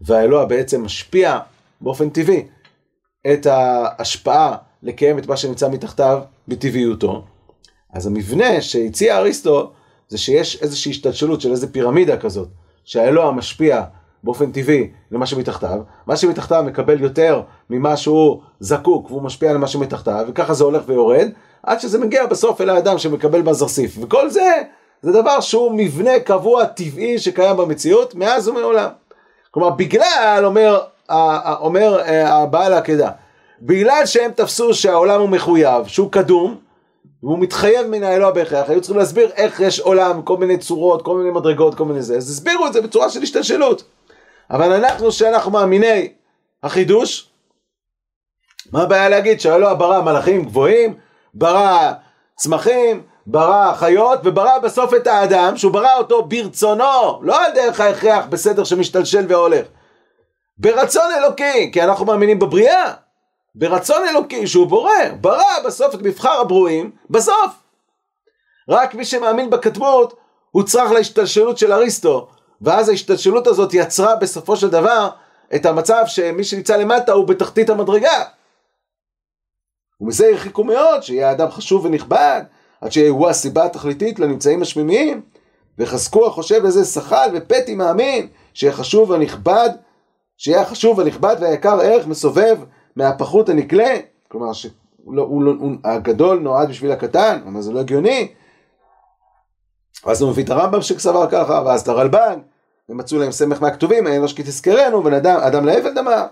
והאלוה 0.00 0.44
בעצם 0.44 0.84
משפיע 0.84 1.38
באופן 1.80 2.10
טבעי 2.10 2.46
את 3.32 3.46
ההשפעה 3.46 4.56
לקיים 4.82 5.18
את 5.18 5.26
מה 5.26 5.36
שנמצא 5.36 5.68
מתחתיו 5.68 6.22
בטבעיותו. 6.48 7.24
אז 7.92 8.06
המבנה 8.06 8.60
שהציע 8.60 9.18
אריסטו 9.18 9.72
זה 10.08 10.18
שיש 10.18 10.62
איזושהי 10.62 10.90
השתלשלות 10.90 11.40
של 11.40 11.50
איזה 11.50 11.72
פירמידה 11.72 12.16
כזאת, 12.16 12.48
שהאלוה 12.84 13.32
משפיע 13.32 13.84
באופן 14.24 14.52
טבעי 14.52 14.90
למה 15.10 15.26
שמתחתיו, 15.26 15.78
מה 16.06 16.16
שמתחתיו 16.16 16.62
מקבל 16.66 17.00
יותר 17.02 17.42
ממה 17.70 17.96
שהוא 17.96 18.40
זקוק 18.60 19.10
והוא 19.10 19.22
משפיע 19.22 19.50
על 19.50 19.58
מה 19.58 19.66
שמתחתיו, 19.66 20.24
וככה 20.28 20.54
זה 20.54 20.64
הולך 20.64 20.82
ויורד, 20.86 21.28
עד 21.62 21.80
שזה 21.80 21.98
מגיע 21.98 22.26
בסוף 22.26 22.60
אל 22.60 22.70
האדם 22.70 22.98
שמקבל 22.98 23.42
בזרסיף. 23.42 23.96
וכל 24.00 24.30
זה, 24.30 24.62
זה 25.02 25.12
דבר 25.12 25.40
שהוא 25.40 25.72
מבנה 25.72 26.20
קבוע 26.20 26.64
טבעי 26.64 27.18
שקיים 27.18 27.56
במציאות 27.56 28.14
מאז 28.14 28.48
ומעולם. 28.48 28.88
כלומר, 29.50 29.70
בגלל, 29.70 30.42
אומר, 30.44 30.80
אומר 31.60 32.00
אה, 32.00 32.34
הבעל 32.34 32.72
העקדה, 32.72 33.10
בגלל 33.62 34.06
שהם 34.06 34.30
תפסו 34.34 34.74
שהעולם 34.74 35.20
הוא 35.20 35.28
מחויב, 35.28 35.86
שהוא 35.86 36.12
קדום, 36.12 36.56
והוא 37.22 37.38
מתחייב 37.38 37.86
מן 37.86 38.02
האלוה 38.02 38.32
בהכרח, 38.32 38.70
היו 38.70 38.80
צריכים 38.80 38.98
להסביר 38.98 39.30
איך 39.36 39.60
יש 39.60 39.80
עולם, 39.80 40.22
כל 40.22 40.36
מיני 40.36 40.58
צורות, 40.58 41.02
כל 41.02 41.16
מיני 41.16 41.30
מדרגות, 41.30 41.74
כל 41.74 41.84
מיני 41.84 42.02
זה, 42.02 42.16
אז 42.16 42.30
הסבירו 42.30 42.66
את 42.66 42.72
זה 42.72 42.80
בצורה 42.80 43.10
של 43.10 43.22
השתלשלות. 43.22 43.84
אבל 44.50 44.72
אנחנו, 44.72 45.12
שאנחנו 45.12 45.50
מאמיני 45.50 46.12
החידוש, 46.62 47.30
מה 48.72 48.82
הבעיה 48.82 49.08
להגיד 49.08 49.40
שהאלוה 49.40 49.74
ברא 49.74 50.02
מלאכים 50.02 50.44
גבוהים, 50.44 50.94
ברא 51.34 51.92
צמחים, 52.36 53.02
ברא 53.26 53.74
חיות, 53.74 54.20
וברא 54.24 54.58
בסוף 54.58 54.94
את 54.94 55.06
האדם, 55.06 55.56
שהוא 55.56 55.72
ברא 55.72 55.98
אותו 55.98 56.22
ברצונו, 56.22 57.22
לא 57.22 57.44
על 57.44 57.52
דרך 57.54 57.80
ההכרח 57.80 58.24
בסדר 58.26 58.64
שמשתלשל 58.64 59.24
והולך. 59.28 59.66
ברצון 60.58 61.10
אלוקי, 61.18 61.70
כי 61.72 61.82
אנחנו 61.82 62.04
מאמינים 62.04 62.38
בבריאה. 62.38 62.92
ברצון 63.54 64.08
אלוקי 64.08 64.46
שהוא 64.46 64.66
בורא, 64.66 64.92
ברא 65.20 65.62
בסוף 65.64 65.94
את 65.94 66.02
מבחר 66.02 66.40
הברואים, 66.40 66.90
בסוף. 67.10 67.50
רק 68.68 68.94
מי 68.94 69.04
שמאמין 69.04 69.50
בקדמות, 69.50 70.16
הוא 70.50 70.62
צריך 70.62 70.92
להשתלשלות 70.92 71.58
של 71.58 71.72
אריסטו, 71.72 72.28
ואז 72.62 72.88
ההשתלשלות 72.88 73.46
הזאת 73.46 73.74
יצרה 73.74 74.16
בסופו 74.16 74.56
של 74.56 74.68
דבר 74.68 75.08
את 75.54 75.66
המצב 75.66 76.02
שמי 76.06 76.44
שנמצא 76.44 76.76
למטה 76.76 77.12
הוא 77.12 77.28
בתחתית 77.28 77.70
המדרגה. 77.70 78.24
ומזה 80.00 80.26
הרחיקו 80.26 80.64
מאוד 80.64 81.02
שיהיה 81.02 81.32
אדם 81.32 81.50
חשוב 81.50 81.84
ונכבד, 81.84 82.42
עד 82.80 82.92
שיהיה 82.92 83.10
הוא 83.10 83.28
הסיבה 83.28 83.64
התכליתית 83.64 84.18
לנמצאים 84.18 84.62
השמימיים, 84.62 85.22
וחזקו 85.78 86.26
החושב 86.26 86.64
לזה 86.64 86.84
שחל 86.84 87.30
ופתי 87.34 87.74
מאמין, 87.74 88.28
שיהיה 88.54 88.72
חשוב 88.72 89.10
ונכבד, 89.10 89.70
שיהיה 90.38 90.60
החשוב 90.60 90.98
והנכבד 90.98 91.36
והיקר 91.40 91.80
ערך 91.80 92.06
מסובב 92.06 92.58
מהפחות 92.96 93.48
הנקלה, 93.48 93.96
כלומר 94.28 94.52
שהגדול 94.52 96.38
נועד 96.38 96.68
בשביל 96.68 96.92
הקטן, 96.92 97.40
אבל 97.46 97.60
זה 97.62 97.72
לא 97.72 97.80
הגיוני. 97.80 98.28
ואז 100.04 100.22
הוא 100.22 100.30
מביא 100.30 100.44
את 100.44 100.50
הרמב"ם 100.50 100.82
שסבר 100.82 101.26
ככה, 101.30 101.62
ואז 101.66 101.80
את 101.80 101.88
הרלב"ג, 101.88 102.36
ומצאו 102.88 103.18
להם 103.18 103.32
סמך 103.32 103.62
מהכתובים, 103.62 104.06
אין 104.06 104.22
רשקי 104.22 104.42
תזכרנו, 104.42 105.04
ונדם 105.04 105.36
אדם 105.40 105.66
לאבל 105.66 105.94
דמה, 105.94 106.26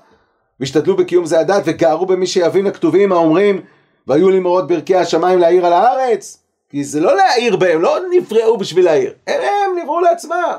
והשתדלו 0.61 0.97
בקיום 0.97 1.27
זה 1.27 1.41
הדת, 1.41 1.63
וגערו 1.65 2.07
במי 2.07 2.27
שיבין 2.27 2.67
הכתובים 2.67 3.13
האומרים, 3.13 3.61
והיו 4.07 4.31
לי 4.31 4.41
מורות 4.41 4.69
ברכי 4.69 4.97
השמיים 4.97 5.39
להעיר 5.39 5.67
על 5.67 5.73
הארץ, 5.73 6.43
כי 6.71 6.85
זה 6.85 7.01
לא 7.01 7.17
להעיר 7.17 7.57
בהם, 7.57 7.83
לא 7.83 7.99
נבראו 8.11 8.59
בשביל 8.59 8.85
להעיר, 8.85 9.15
הם, 9.27 9.41
הם 9.41 9.83
נבראו 9.83 10.01
לעצמם. 10.01 10.57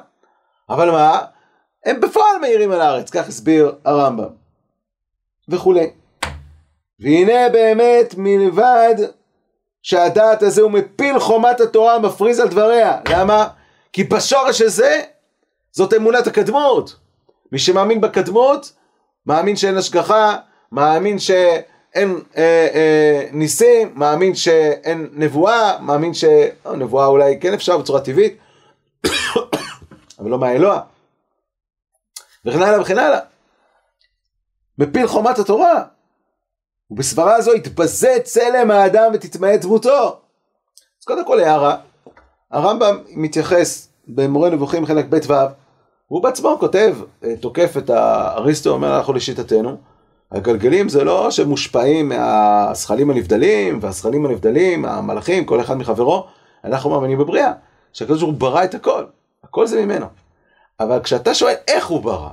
אבל 0.69 0.91
מה? 0.91 1.19
הם 1.85 2.01
בפועל 2.01 2.37
מאירים 2.41 2.71
על 2.71 2.81
הארץ, 2.81 3.09
כך 3.09 3.27
הסביר 3.27 3.75
הרמב"ם. 3.85 4.29
וכולי. 5.49 5.89
והנה 6.99 7.49
באמת 7.49 8.15
מלבד 8.17 8.95
שהדעת 9.85 10.43
הזה 10.43 10.61
הוא 10.61 10.71
מפיל 10.71 11.19
חומת 11.19 11.61
התורה, 11.61 11.99
מפריז 11.99 12.39
על 12.39 12.47
דבריה. 12.47 12.99
למה? 13.09 13.47
כי 13.93 14.03
בשורש 14.03 14.61
הזה 14.61 15.01
זאת 15.71 15.93
אמונת 15.93 16.27
הקדמות. 16.27 16.95
מי 17.51 17.59
שמאמין 17.59 18.01
בקדמות, 18.01 18.73
מאמין 19.25 19.55
שאין 19.55 19.77
השגחה, 19.77 20.37
מאמין 20.71 21.19
שאין 21.19 22.19
אה, 22.37 22.67
אה, 22.73 23.27
ניסים, 23.31 23.91
מאמין 23.95 24.35
שאין 24.35 25.09
נבואה, 25.13 25.79
מאמין 25.81 26.13
ש... 26.13 26.23
אה, 26.23 26.75
נבואה 26.75 27.05
אולי 27.05 27.39
כן 27.41 27.53
אפשר 27.53 27.77
בצורה 27.77 28.01
טבעית, 28.01 28.37
אבל 30.19 30.29
לא 30.29 30.39
מהאלוה. 30.39 30.81
וכן 32.45 32.61
הלאה 32.61 32.81
וכן 32.81 32.97
הלאה. 32.97 33.19
מפיל 34.77 35.07
חומת 35.07 35.39
התורה. 35.39 35.83
ובסברה 36.91 37.35
הזו 37.35 37.53
יתבזה 37.53 38.17
צלם 38.23 38.71
האדם 38.71 39.11
ותתמעט 39.13 39.61
דמותו. 39.61 40.19
אז 40.99 41.05
קודם 41.05 41.25
כל 41.25 41.39
הערה, 41.39 41.77
הרמב"ם 42.51 42.97
מתייחס 43.09 43.89
במורה 44.07 44.49
נבוכים 44.49 44.85
חלק 44.85 45.05
ב' 45.09 45.31
ו', 45.31 45.33
הוא 46.07 46.23
בעצמו 46.23 46.57
כותב, 46.59 46.95
אה, 47.23 47.35
תוקף 47.37 47.77
את 47.77 47.89
האריסטו, 47.89 48.69
אומר 48.69 48.97
אנחנו 48.97 49.13
לשיטתנו, 49.13 49.77
הגלגלים 50.31 50.89
זה 50.89 51.03
לא 51.03 51.31
שמושפעים 51.31 52.09
מהזכלים 52.09 53.09
הנבדלים, 53.09 53.79
והזכלים 53.81 54.25
הנבדלים, 54.25 54.85
המלאכים, 54.85 55.45
כל 55.45 55.61
אחד 55.61 55.77
מחברו, 55.77 56.27
אנחנו 56.63 56.89
מאמינים 56.89 57.17
בבריאה, 57.17 57.51
שהקדוש 57.93 58.19
ברוך 58.21 58.31
הוא 58.31 58.39
ברא 58.39 58.63
את 58.63 58.73
הכל, 58.73 59.05
הכל 59.43 59.67
זה 59.67 59.85
ממנו. 59.85 60.05
אבל 60.79 60.99
כשאתה 61.03 61.33
שואל 61.33 61.55
איך 61.67 61.87
הוא 61.87 62.01
ברא, 62.01 62.29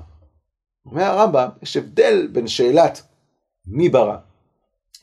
אומר 0.86 1.04
הרמב"ם, 1.04 1.48
יש 1.62 1.76
הבדל 1.76 2.28
בין 2.32 2.46
שאלת 2.46 3.02
מי 3.66 3.88
ברא, 3.88 4.16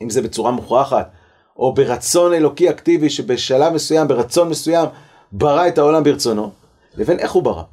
אם 0.01 0.09
זה 0.09 0.21
בצורה 0.21 0.51
מוכרחת, 0.51 1.11
או 1.57 1.73
ברצון 1.73 2.33
אלוקי 2.33 2.69
אקטיבי 2.69 3.09
שבשלב 3.09 3.73
מסוים, 3.73 4.07
ברצון 4.07 4.49
מסוים, 4.49 4.85
ברא 5.31 5.67
את 5.67 5.77
העולם 5.77 6.03
ברצונו, 6.03 6.51
לבין 6.95 7.19
איך 7.19 7.31
הוא 7.31 7.43
ברא. 7.43 7.63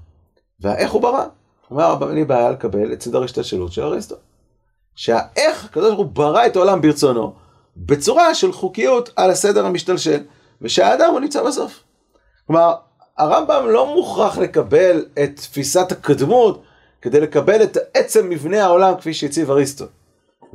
והאיך 0.61 0.91
הוא 0.91 1.03
ברא, 1.03 1.25
אומר 1.71 1.85
הרמב"ם, 1.85 2.09
אין 2.09 2.17
לי 2.17 2.25
בעיה 2.25 2.51
לקבל 2.51 2.93
את 2.93 3.03
סדר 3.03 3.23
ההשתלשלות 3.23 3.73
של 3.73 3.83
אריסטו. 3.83 4.17
שהאיך 4.95 5.65
הקדוש 5.65 5.87
ברוך 5.87 5.99
הוא 5.99 6.07
ברא 6.07 6.47
את 6.47 6.57
העולם 6.57 6.81
ברצונו, 6.81 7.33
בצורה 7.77 8.35
של 8.35 8.53
חוקיות 8.53 9.11
על 9.17 9.31
הסדר 9.31 9.67
המשתלשל, 9.67 10.23
ושהאדם 10.63 11.11
הוא 11.11 11.21
נמצא 11.21 11.43
בסוף. 11.43 11.83
כלומר, 12.47 12.75
הרמב"ם 13.19 13.67
לא 13.69 13.95
מוכרח 13.95 14.39
לקבל 14.39 15.05
את 15.23 15.37
תפיסת 15.37 15.93
הקדמות 15.93 16.63
כדי 17.03 17.21
לקבל 17.21 17.63
את 17.63 17.79
עצם 17.95 18.29
מבנה 18.29 18.65
העולם 18.65 18.97
כפי 18.97 19.15
שהציב 19.15 19.51
אריסטו. 19.51 19.85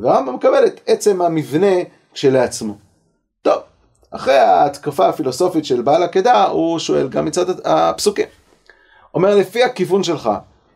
והרמב"ם 0.01 0.35
מקבל 0.35 0.65
את 0.65 0.81
עצם 0.87 1.21
המבנה 1.21 1.75
כשלעצמו. 2.13 2.73
טוב, 3.41 3.61
אחרי 4.11 4.37
ההתקפה 4.37 5.07
הפילוסופית 5.07 5.65
של 5.65 5.81
בעל 5.81 6.03
עקדה, 6.03 6.43
הוא 6.43 6.79
שואל 6.79 7.09
גם 7.09 7.25
מצד 7.25 7.45
הפסוקים. 7.65 8.27
אומר, 9.13 9.35
לפי 9.35 9.63
הכיוון 9.63 10.03
שלך, 10.03 10.29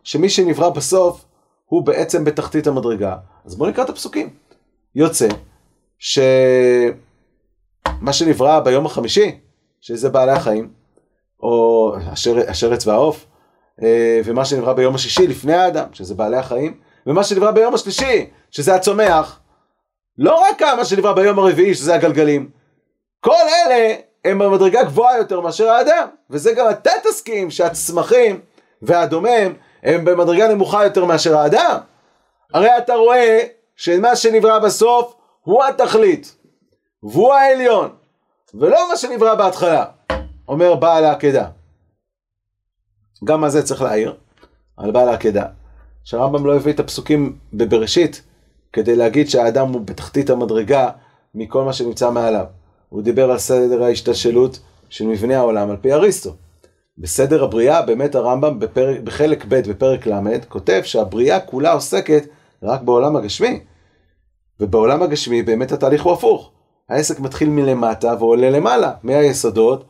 שמי 0.04 0.28
שנברא 0.28 0.70
בסוף 0.70 1.24
הוא 1.64 1.82
בעצם 1.82 2.24
בתחתית 2.24 2.66
המדרגה, 2.66 3.16
אז 3.44 3.54
בוא 3.54 3.68
נקרא 3.68 3.84
את 3.84 3.88
הפסוקים. 3.88 4.30
יוצא 4.94 5.28
שמה 5.98 6.92
שנברא 8.12 8.60
ביום 8.60 8.86
החמישי, 8.86 9.38
שזה 9.80 10.08
בעלי 10.08 10.32
החיים, 10.32 10.70
או 11.42 11.94
השרץ 12.48 12.86
והעוף, 12.86 13.26
אה, 13.82 14.20
ומה 14.24 14.44
שנברא 14.44 14.72
ביום 14.72 14.94
השישי 14.94 15.26
לפני 15.26 15.54
האדם, 15.54 15.86
שזה 15.92 16.14
בעלי 16.14 16.36
החיים, 16.36 16.80
ומה 17.06 17.24
שנברא 17.24 17.50
ביום 17.50 17.74
השלישי, 17.74 18.30
שזה 18.50 18.74
הצומח, 18.74 19.40
לא 20.18 20.34
רק 20.34 20.62
מה 20.62 20.84
שנברא 20.84 21.12
ביום 21.12 21.38
הרביעי, 21.38 21.74
שזה 21.74 21.94
הגלגלים, 21.94 22.50
כל 23.20 23.32
אלה 23.32 23.94
הם 24.24 24.38
במדרגה 24.38 24.84
גבוהה 24.84 25.18
יותר 25.18 25.40
מאשר 25.40 25.68
האדם, 25.68 26.08
וזה 26.30 26.52
גם 26.52 26.70
אתה 26.70 26.90
תסכים 27.04 27.50
שהצמחים 27.50 28.40
והדומם 28.82 29.52
הם 29.82 30.04
במדרגה 30.04 30.48
נמוכה 30.48 30.84
יותר 30.84 31.04
מאשר 31.04 31.36
האדם. 31.36 31.78
הרי 32.54 32.78
אתה 32.78 32.94
רואה 32.94 33.40
שמה 33.76 34.16
שנברא 34.16 34.58
בסוף 34.58 35.14
הוא 35.42 35.64
התכלית, 35.64 36.36
והוא 37.02 37.34
העליון, 37.34 37.96
ולא 38.54 38.88
מה 38.88 38.96
שנברא 38.96 39.34
בהתחלה, 39.34 39.84
אומר 40.48 40.74
בעל 40.74 41.04
העקדה. 41.04 41.48
גם 43.24 43.44
על 43.44 43.50
זה 43.50 43.62
צריך 43.62 43.82
להעיר, 43.82 44.16
על 44.76 44.90
בעל 44.90 45.08
העקדה, 45.08 45.44
שהרמב"ם 46.06 46.46
לא 46.46 46.56
הביא 46.56 46.72
את 46.72 46.80
הפסוקים 46.80 47.36
בבראשית 47.52 48.22
כדי 48.72 48.96
להגיד 48.96 49.28
שהאדם 49.28 49.72
הוא 49.72 49.80
בתחתית 49.80 50.30
המדרגה 50.30 50.90
מכל 51.34 51.64
מה 51.64 51.72
שנמצא 51.72 52.10
מעליו. 52.10 52.44
הוא 52.88 53.02
דיבר 53.02 53.30
על 53.30 53.38
סדר 53.38 53.82
ההשתלשלות 53.82 54.58
של 54.88 55.06
מבנה 55.06 55.36
העולם 55.36 55.70
על 55.70 55.76
פי 55.76 55.92
אריסטו. 55.92 56.30
בסדר 56.98 57.44
הבריאה, 57.44 57.82
באמת 57.82 58.14
הרמב"ם 58.14 58.58
בפרק, 58.58 59.00
בחלק 59.00 59.44
ב' 59.48 59.54
בפרק 59.54 60.06
ל', 60.06 60.38
כותב 60.48 60.80
שהבריאה 60.84 61.40
כולה 61.40 61.72
עוסקת 61.72 62.28
רק 62.62 62.82
בעולם 62.82 63.16
הגשמי. 63.16 63.60
ובעולם 64.60 65.02
הגשמי 65.02 65.42
באמת 65.42 65.72
התהליך 65.72 66.02
הוא 66.02 66.12
הפוך. 66.12 66.50
העסק 66.88 67.20
מתחיל 67.20 67.48
מלמטה 67.48 68.14
ועולה 68.18 68.50
למעלה, 68.50 68.92
מהיסודות, 69.02 69.84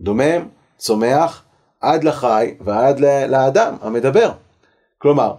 דומם, 0.00 0.48
צומח, 0.76 1.44
עד 1.80 2.04
לחי 2.04 2.54
ועד 2.60 3.00
לאדם 3.28 3.74
המדבר. 3.82 4.30
כלומר, 4.98 5.34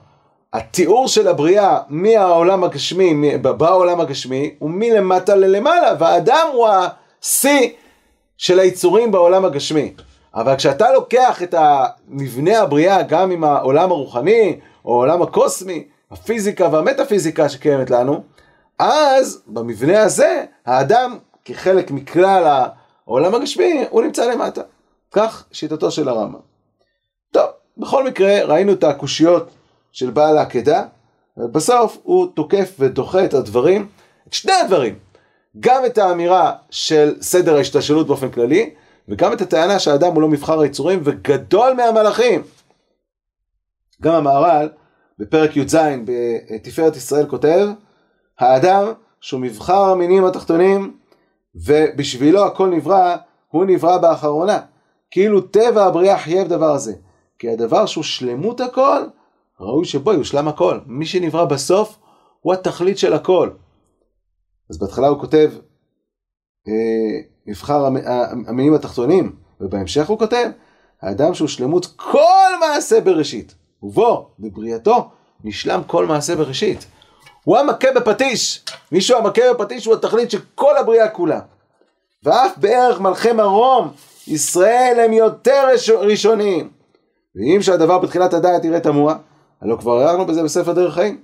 התיאור 0.53 1.07
של 1.07 1.27
הבריאה 1.27 1.79
מהעולם 1.89 2.63
הגשמי, 2.63 3.37
בעולם 3.37 4.01
הגשמי, 4.01 4.55
הוא 4.59 4.69
מלמטה 4.69 5.35
ללמעלה, 5.35 5.93
והאדם 5.99 6.47
הוא 6.53 6.67
השיא 6.67 7.69
של 8.37 8.59
היצורים 8.59 9.11
בעולם 9.11 9.45
הגשמי. 9.45 9.93
אבל 10.35 10.55
כשאתה 10.55 10.91
לוקח 10.91 11.43
את 11.43 11.55
המבנה 11.57 12.59
הבריאה 12.59 13.01
גם 13.03 13.31
עם 13.31 13.43
העולם 13.43 13.91
הרוחני, 13.91 14.59
או 14.85 14.93
העולם 14.93 15.21
הקוסמי, 15.21 15.87
הפיזיקה 16.11 16.69
והמטאפיזיקה 16.71 17.49
שקיימת 17.49 17.89
לנו, 17.89 18.23
אז 18.79 19.43
במבנה 19.47 20.01
הזה, 20.01 20.45
האדם 20.65 21.17
כחלק 21.45 21.91
מכלל 21.91 22.67
העולם 23.05 23.35
הגשמי, 23.35 23.85
הוא 23.89 24.01
נמצא 24.01 24.31
למטה. 24.31 24.61
כך 25.11 25.45
שיטתו 25.51 25.91
של 25.91 26.09
הרמב"ם. 26.09 26.39
טוב, 27.31 27.49
בכל 27.77 28.03
מקרה, 28.07 28.43
ראינו 28.43 28.73
את 28.73 28.83
הקושיות 28.83 29.49
של 29.91 30.10
בעל 30.10 30.38
העקדה, 30.38 30.84
ובסוף 31.38 31.97
הוא 32.04 32.27
תוקף 32.36 32.75
ודוחה 32.80 33.25
את 33.25 33.34
הדברים, 33.34 33.88
את 34.27 34.34
שני 34.34 34.54
הדברים, 34.54 34.95
גם 35.60 35.86
את 35.86 35.97
האמירה 35.97 36.54
של 36.69 37.21
סדר 37.21 37.56
ההשתלשלות 37.56 38.08
באופן 38.08 38.32
כללי, 38.32 38.69
וגם 39.08 39.34
את 39.34 39.41
הטענה 39.41 39.80
שהאדם 39.80 40.13
הוא 40.13 40.21
לא 40.21 40.27
מבחר 40.27 40.60
היצורים 40.60 40.99
וגדול 41.04 41.73
מהמלאכים. 41.73 42.41
גם 44.01 44.13
המהר"ל 44.13 44.69
בפרק 45.19 45.58
י"ז 45.58 45.75
בתפארת 46.06 46.95
ישראל 46.95 47.25
כותב, 47.25 47.67
האדם 48.39 48.93
שהוא 49.21 49.41
מבחר 49.41 49.84
המינים 49.84 50.25
התחתונים 50.25 50.97
ובשבילו 51.56 52.45
הכל 52.45 52.67
נברא, 52.67 53.15
הוא 53.47 53.65
נברא 53.65 53.97
באחרונה. 53.97 54.60
כאילו 55.12 55.41
טבע 55.41 55.86
הבריאה 55.86 56.19
חייב 56.19 56.47
דבר 56.47 56.73
הזה. 56.73 56.93
כי 57.39 57.49
הדבר 57.49 57.86
שהוא 57.86 58.04
שלמות 58.04 58.62
הכל, 58.62 59.01
ראוי 59.62 59.86
שבו 59.86 60.13
יושלם 60.13 60.47
הכל. 60.47 60.80
מי 60.86 61.06
שנברא 61.06 61.45
בסוף 61.45 61.97
הוא 62.41 62.54
התכלית 62.54 62.97
של 62.97 63.13
הכל. 63.13 63.50
אז 64.69 64.78
בהתחלה 64.78 65.08
הוא 65.08 65.19
כותב, 65.19 65.52
אה, 66.67 66.74
נבחר 67.45 67.86
המינים 68.47 68.74
התחתונים, 68.74 69.36
ובהמשך 69.62 70.10
הוא 70.10 70.19
כותב, 70.19 70.50
האדם 71.02 71.34
שהוא 71.34 71.47
שלמות 71.47 71.86
כל 71.95 72.52
מעשה 72.60 73.02
בראשית, 73.02 73.56
ובו, 73.84 74.30
בבריאתו, 74.39 75.10
נשלם 75.43 75.82
כל 75.88 76.06
מעשה 76.06 76.36
בראשית. 76.36 76.86
הוא 77.43 77.58
המכה 77.58 77.88
בפטיש, 77.95 78.65
מישהו 78.91 79.17
המכה 79.17 79.41
בפטיש 79.54 79.86
הוא 79.86 79.93
התכלית 79.93 80.32
של 80.32 80.39
כל 80.56 80.78
הבריאה 80.78 81.10
כולה. 81.10 81.39
ואף 82.24 82.58
בערך 82.58 83.00
מלכי 83.00 83.32
מרום, 83.32 83.91
ישראל 84.28 85.02
הם 85.06 85.13
יותר 85.13 85.67
ראשונים. 86.00 86.69
ואם 87.36 87.62
שהדבר 87.62 88.00
בתחילת 88.00 88.34
הדעת 88.34 88.65
יראה 88.65 88.80
תמוה, 88.80 89.15
הלא 89.62 89.76
כבר 89.76 90.00
הערנו 90.00 90.26
בזה 90.26 90.43
בספר 90.43 90.74
דרך 90.74 90.93
חיים. 90.93 91.21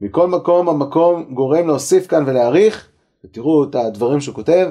מכל 0.00 0.28
מקום 0.28 0.68
המקום 0.68 1.34
גורם 1.34 1.66
להוסיף 1.66 2.06
כאן 2.06 2.24
ולהעריך, 2.26 2.88
ותראו 3.24 3.64
את 3.64 3.74
הדברים 3.74 4.20
שהוא 4.20 4.34
כותב, 4.34 4.68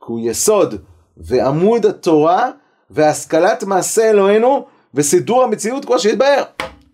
כי 0.00 0.06
הוא 0.06 0.20
יסוד 0.22 0.74
ועמוד 1.16 1.86
התורה 1.86 2.50
והשכלת 2.90 3.64
מעשה 3.64 4.10
אלוהינו 4.10 4.66
וסידור 4.94 5.42
המציאות 5.42 5.84
כמו 5.84 5.98
שהתבהר. 5.98 6.42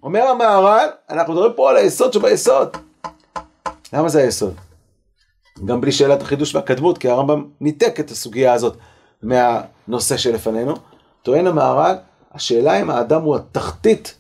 אומר 0.03 0.23
המהר"ל, 0.23 0.89
אנחנו 1.11 1.33
מדברים 1.33 1.53
פה 1.57 1.71
על 1.71 1.77
היסוד 1.77 2.13
שביסוד. 2.13 2.77
למה 3.93 4.09
זה 4.09 4.21
היסוד? 4.21 4.55
גם 5.65 5.81
בלי 5.81 5.93
שאלת 5.93 6.23
החידוש 6.23 6.55
והקדמות, 6.55 6.99
כי 6.99 7.09
הרמב"ם 7.09 7.45
ניתק 7.61 8.01
את 8.01 8.11
הסוגיה 8.11 8.53
הזאת 8.53 8.77
מהנושא 9.23 10.17
שלפנינו. 10.17 10.75
טוען 11.23 11.47
המהר"ל, 11.47 11.97
השאלה 12.35 12.81
אם 12.81 12.91
האדם 12.91 13.23
הוא 13.23 13.37
התחתית 13.37 14.15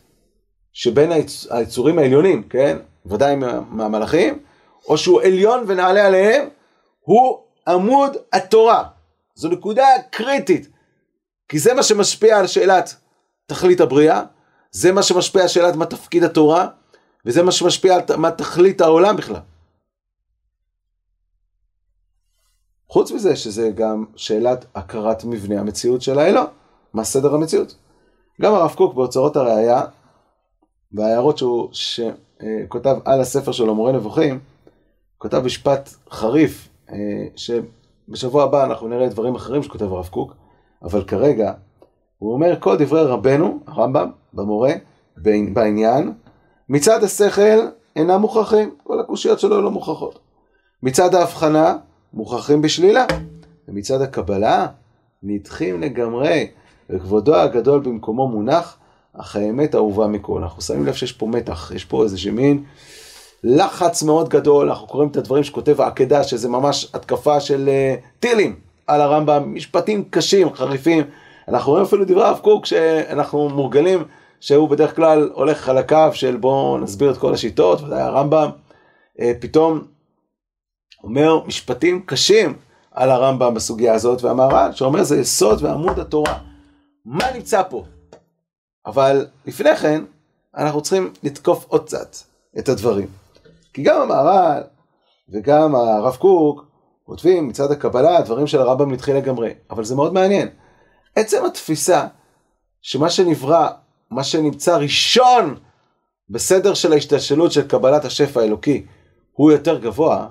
שבין 0.77 1.12
היצ... 1.12 1.47
היצורים 1.51 1.99
העליונים, 1.99 2.43
כן? 2.43 2.79
ודאי 3.07 3.37
מהמלאכים, 3.71 4.39
או 4.89 4.99
שהוא 4.99 5.23
עליון 5.23 5.65
ונעלה 5.67 6.07
עליהם, 6.07 6.49
הוא 7.01 7.39
עמוד 7.69 8.17
התורה. 8.33 8.85
זו 9.35 9.49
נקודה 9.49 9.87
קריטית, 10.11 10.69
כי 11.49 11.59
זה 11.59 11.75
מה 11.75 11.83
שמשפיע 11.83 12.39
על 12.39 12.47
שאלת 12.47 12.95
תכלית 13.47 13.81
הבריאה, 13.81 14.23
זה 14.71 14.93
מה 14.93 15.03
שמשפיע 15.03 15.43
על 15.43 15.49
שאלת 15.49 15.77
מה 15.77 15.87
תפקיד 15.87 16.25
התורה, 16.25 16.69
וזה 17.27 17.43
מה 17.43 17.53
שמשפיע 17.53 17.95
על 17.95 18.17
מה 18.17 18.31
תכלית 18.31 18.81
העולם 18.81 19.17
בכלל. 19.17 19.41
חוץ 22.89 23.11
מזה 23.11 23.37
שזה 23.37 23.71
גם 23.75 24.05
שאלת 24.17 24.65
הכרת 24.75 25.25
מבנה 25.25 25.61
המציאות 25.61 26.03
של 26.03 26.19
האלוה, 26.19 26.45
מה 26.93 27.05
סדר 27.05 27.35
המציאות. 27.35 27.75
גם 28.43 28.55
הרב 28.55 28.75
קוק 28.75 28.95
באוצרות 28.95 29.37
הראייה, 29.37 29.83
בהערות 30.92 31.38
שהוא 31.38 31.68
שכותב 31.72 32.96
על 33.05 33.20
הספר 33.20 33.53
שלו 33.53 33.75
מורה 33.75 33.92
נבוכים, 33.92 34.38
כותב 35.18 35.42
משפט 35.44 35.90
חריף 36.11 36.68
אה, 36.92 36.96
שבשבוע 37.37 38.42
הבא 38.42 38.64
אנחנו 38.64 38.88
נראה 38.88 39.09
דברים 39.09 39.35
אחרים 39.35 39.62
שכותב 39.62 39.92
הרב 39.92 40.07
קוק, 40.07 40.35
אבל 40.83 41.05
כרגע 41.05 41.53
הוא 42.18 42.33
אומר 42.33 42.61
כל 42.61 42.77
דברי 42.77 43.03
רבנו, 43.05 43.61
הרמב"ם, 43.66 44.11
במורה, 44.35 44.72
בעניין, 45.53 46.12
מצד 46.68 47.05
השכל 47.05 47.59
אינם 47.96 48.20
מוכרחים, 48.20 48.70
כל 48.83 49.01
הקושיות 49.01 49.40
שלו 49.40 49.62
לא 49.62 49.70
מוכרחות. 49.70 50.18
מצד 50.83 51.14
ההבחנה, 51.14 51.77
מוכרחים 52.12 52.62
בשלילה, 52.62 53.07
ומצד 53.68 54.01
הקבלה, 54.01 54.66
נדחים 55.22 55.81
לגמרי, 55.81 56.49
וכבודו 56.90 57.37
הגדול 57.37 57.81
במקומו 57.81 58.29
מונח, 58.29 58.79
אך 59.18 59.37
האמת 59.37 59.74
אהובה 59.74 60.07
מכל. 60.07 60.42
אנחנו 60.42 60.62
שמים 60.62 60.87
לב 60.87 60.94
שיש 60.94 61.12
פה 61.12 61.26
מתח, 61.26 61.72
יש 61.74 61.85
פה 61.85 62.02
איזה 62.02 62.33
מין 62.33 62.64
לחץ 63.44 64.02
מאוד 64.02 64.29
גדול, 64.29 64.68
אנחנו 64.68 64.87
קוראים 64.87 65.09
את 65.09 65.16
הדברים 65.16 65.44
שכותב 65.44 65.81
העקדה, 65.81 66.24
שזה 66.24 66.48
ממש 66.48 66.90
התקפה 66.94 67.40
של 67.40 67.68
uh, 67.68 68.20
טילים 68.20 68.57
על 68.87 69.00
הרמב"ם, 69.00 69.55
משפטים 69.55 70.05
קשים, 70.11 70.55
חריפים. 70.55 71.05
אנחנו 71.48 71.72
רואים 71.72 71.85
אפילו 71.85 72.05
דברי 72.05 72.24
הרב 72.24 72.38
קוק 72.42 72.66
שאנחנו 72.66 73.48
מורגלים 73.48 74.05
שהוא 74.40 74.68
בדרך 74.68 74.96
כלל 74.96 75.31
הולך 75.33 75.68
על 75.68 75.79
הקו 75.79 76.09
של 76.12 76.37
בואו 76.37 76.79
נסביר 76.79 77.11
את 77.11 77.16
כל 77.16 77.35
השיטות, 77.35 77.81
ודאי 77.81 78.00
הרמב"ם, 78.00 78.50
אה, 79.20 79.33
פתאום 79.40 79.85
אומר 81.05 81.40
משפטים 81.46 82.02
קשים 82.07 82.55
על 82.92 83.11
הרמב"ם 83.11 83.55
בסוגיה 83.55 83.94
הזאת, 83.94 84.22
והמהר"ל 84.22 84.72
שאומר 84.72 85.02
זה 85.02 85.20
יסוד 85.20 85.62
ועמוד 85.62 85.98
התורה. 85.98 86.38
מה 87.05 87.24
נמצא 87.35 87.62
פה? 87.70 87.85
אבל 88.87 89.27
לפני 89.46 89.77
כן, 89.77 90.05
אנחנו 90.57 90.83
צריכים 90.83 91.12
לתקוף 91.22 91.66
עוד 91.68 91.85
קצת 91.85 92.16
את 92.59 92.68
הדברים. 92.68 93.09
כי 93.72 93.83
גם 93.83 94.01
המהר"ל 94.01 94.62
וגם 95.29 95.75
הרב 95.75 96.16
קוק 96.16 96.64
כותבים 97.05 97.49
מצד 97.49 97.70
הקבלה 97.70 98.20
דברים 98.20 98.46
של 98.46 98.61
הרמב"ם 98.61 98.92
נדחי 98.92 99.12
לגמרי, 99.12 99.55
אבל 99.70 99.85
זה 99.85 99.94
מאוד 99.94 100.12
מעניין. 100.12 100.49
עצם 101.16 101.44
התפיסה 101.46 102.07
שמה 102.83 103.11
שנברא, 103.11 103.68
מה 104.11 104.25
שנמצא 104.25 104.77
ראשון 104.77 105.57
בסדר 106.31 106.75
של 106.75 106.92
ההשתלשלות 106.92 107.53
של 107.53 107.68
קבלת 107.68 108.05
השפע 108.05 108.40
האלוקי 108.40 108.87
הוא 109.33 109.53
יותר 109.53 109.79
גבוה, 109.79 110.29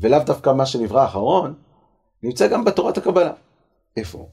ולאו 0.00 0.18
דווקא 0.26 0.50
מה 0.50 0.66
שנברא 0.66 1.04
אחרון, 1.04 1.54
נמצא 2.22 2.48
גם 2.48 2.64
בתורת 2.64 2.98
הקבלה. 2.98 3.32
איפה? 3.96 4.28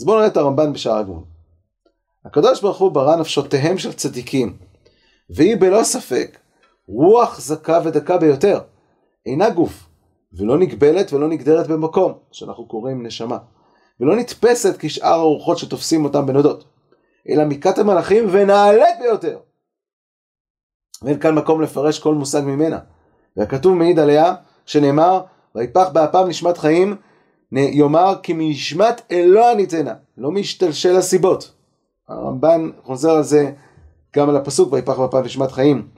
אז 0.00 0.04
בואו 0.06 0.16
נראה 0.16 0.26
את 0.26 0.36
הרמב"ן 0.36 0.72
בשער 0.72 0.96
הגמול. 0.96 1.24
הקדוש 2.24 2.60
ברוך 2.60 2.78
הוא 2.78 2.92
ברא 2.92 3.16
נפשותיהם 3.16 3.78
של 3.78 3.92
צדיקים, 3.92 4.56
והיא 5.30 5.56
בלא 5.56 5.84
ספק 5.84 6.38
רוח 6.88 7.40
זכה 7.40 7.80
ודקה 7.84 8.18
ביותר. 8.18 8.60
אינה 9.26 9.50
גוף, 9.50 9.88
ולא 10.32 10.58
נגבלת 10.58 11.12
ולא 11.12 11.28
נגדרת 11.28 11.68
במקום, 11.68 12.12
שאנחנו 12.32 12.68
קוראים 12.68 13.06
נשמה, 13.06 13.38
ולא 14.00 14.16
נתפסת 14.16 14.76
כשאר 14.78 15.18
הרוחות 15.18 15.58
שתופסים 15.58 16.04
אותם 16.04 16.26
בנודות, 16.26 16.64
אלא 17.28 17.44
מכת 17.44 17.78
המלאכים 17.78 18.28
ונעלית 18.32 18.98
ביותר. 19.00 19.38
ואין 21.02 21.18
כאן 21.18 21.34
מקום 21.34 21.62
לפרש 21.62 21.98
כל 21.98 22.14
מושג 22.14 22.40
ממנה. 22.40 22.78
והכתוב 23.36 23.74
מעיד 23.74 23.98
עליה, 23.98 24.34
שנאמר, 24.66 25.22
ויפח 25.54 25.88
באפם 25.88 26.28
נשמת 26.28 26.58
חיים, 26.58 26.96
יאמר 27.52 28.14
כי 28.22 28.32
מנשמת 28.32 29.00
אלוה 29.10 29.54
ניתנה, 29.54 29.94
לא 30.18 30.30
משתלשל 30.30 30.96
הסיבות. 30.96 31.52
הרמב"ן 32.08 32.70
חוזר 32.82 33.10
על 33.10 33.22
זה 33.22 33.52
גם 34.16 34.28
על 34.28 34.36
הפסוק 34.36 34.72
ויפח 34.72 34.98
באפם 34.98 35.24
נשמת 35.24 35.52
חיים, 35.52 35.88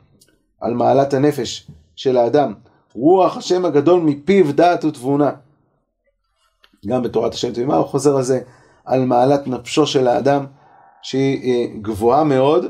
על 0.60 0.74
מעלת 0.74 1.14
הנפש 1.14 1.70
של 1.96 2.16
האדם. 2.16 2.54
רוח 2.94 3.36
השם 3.36 3.64
הגדול 3.64 4.00
מפיו 4.00 4.52
דעת 4.52 4.84
ותבונה. 4.84 5.30
גם 6.86 7.02
בתורת 7.02 7.34
השם 7.34 7.52
תמימה 7.52 7.76
הוא 7.76 7.86
חוזר 7.86 8.16
על 8.16 8.22
זה, 8.22 8.40
על 8.84 9.04
מעלת 9.04 9.46
נפשו 9.46 9.86
של 9.86 10.08
האדם, 10.08 10.46
שהיא 11.02 11.42
אה, 11.42 11.66
גבוהה 11.82 12.24
מאוד, 12.24 12.66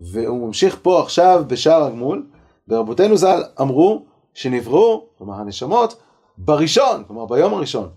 והוא 0.00 0.46
ממשיך 0.46 0.78
פה 0.82 1.02
עכשיו 1.02 1.44
בשער 1.46 1.84
הגמול, 1.84 2.26
ורבותינו 2.68 3.16
ז"ל 3.16 3.42
אמרו 3.60 4.04
שנבראו, 4.34 5.06
כלומר 5.18 5.34
הנשמות, 5.34 6.02
בראשון, 6.38 7.04
כלומר 7.06 7.26
ביום 7.26 7.54
הראשון, 7.54 7.88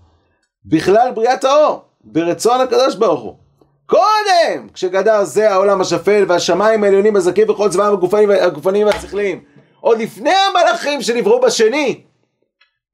בכלל 0.65 1.11
בריאת 1.15 1.43
האור, 1.43 1.81
ברצון 2.03 2.61
הקדוש 2.61 2.95
ברוך 2.95 3.21
הוא. 3.21 3.46
קודם, 3.87 4.69
כשגדר 4.73 5.23
זה 5.23 5.51
העולם 5.51 5.81
השפל 5.81 6.25
והשמיים 6.27 6.83
העליונים 6.83 7.15
הזכים 7.15 7.49
וכל 7.49 7.69
צבאם 7.69 7.93
הגופניים 8.41 8.87
והשכליים, 8.87 9.43
עוד 9.81 9.99
לפני 9.99 10.33
המלאכים 10.33 11.01
שנבראו 11.01 11.41
בשני, 11.41 12.03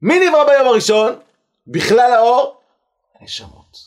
מי 0.02 0.28
נברא 0.28 0.44
ביום 0.44 0.66
הראשון? 0.68 1.18
בכלל 1.66 2.12
האור? 2.12 2.60
הנשמות. 3.20 3.78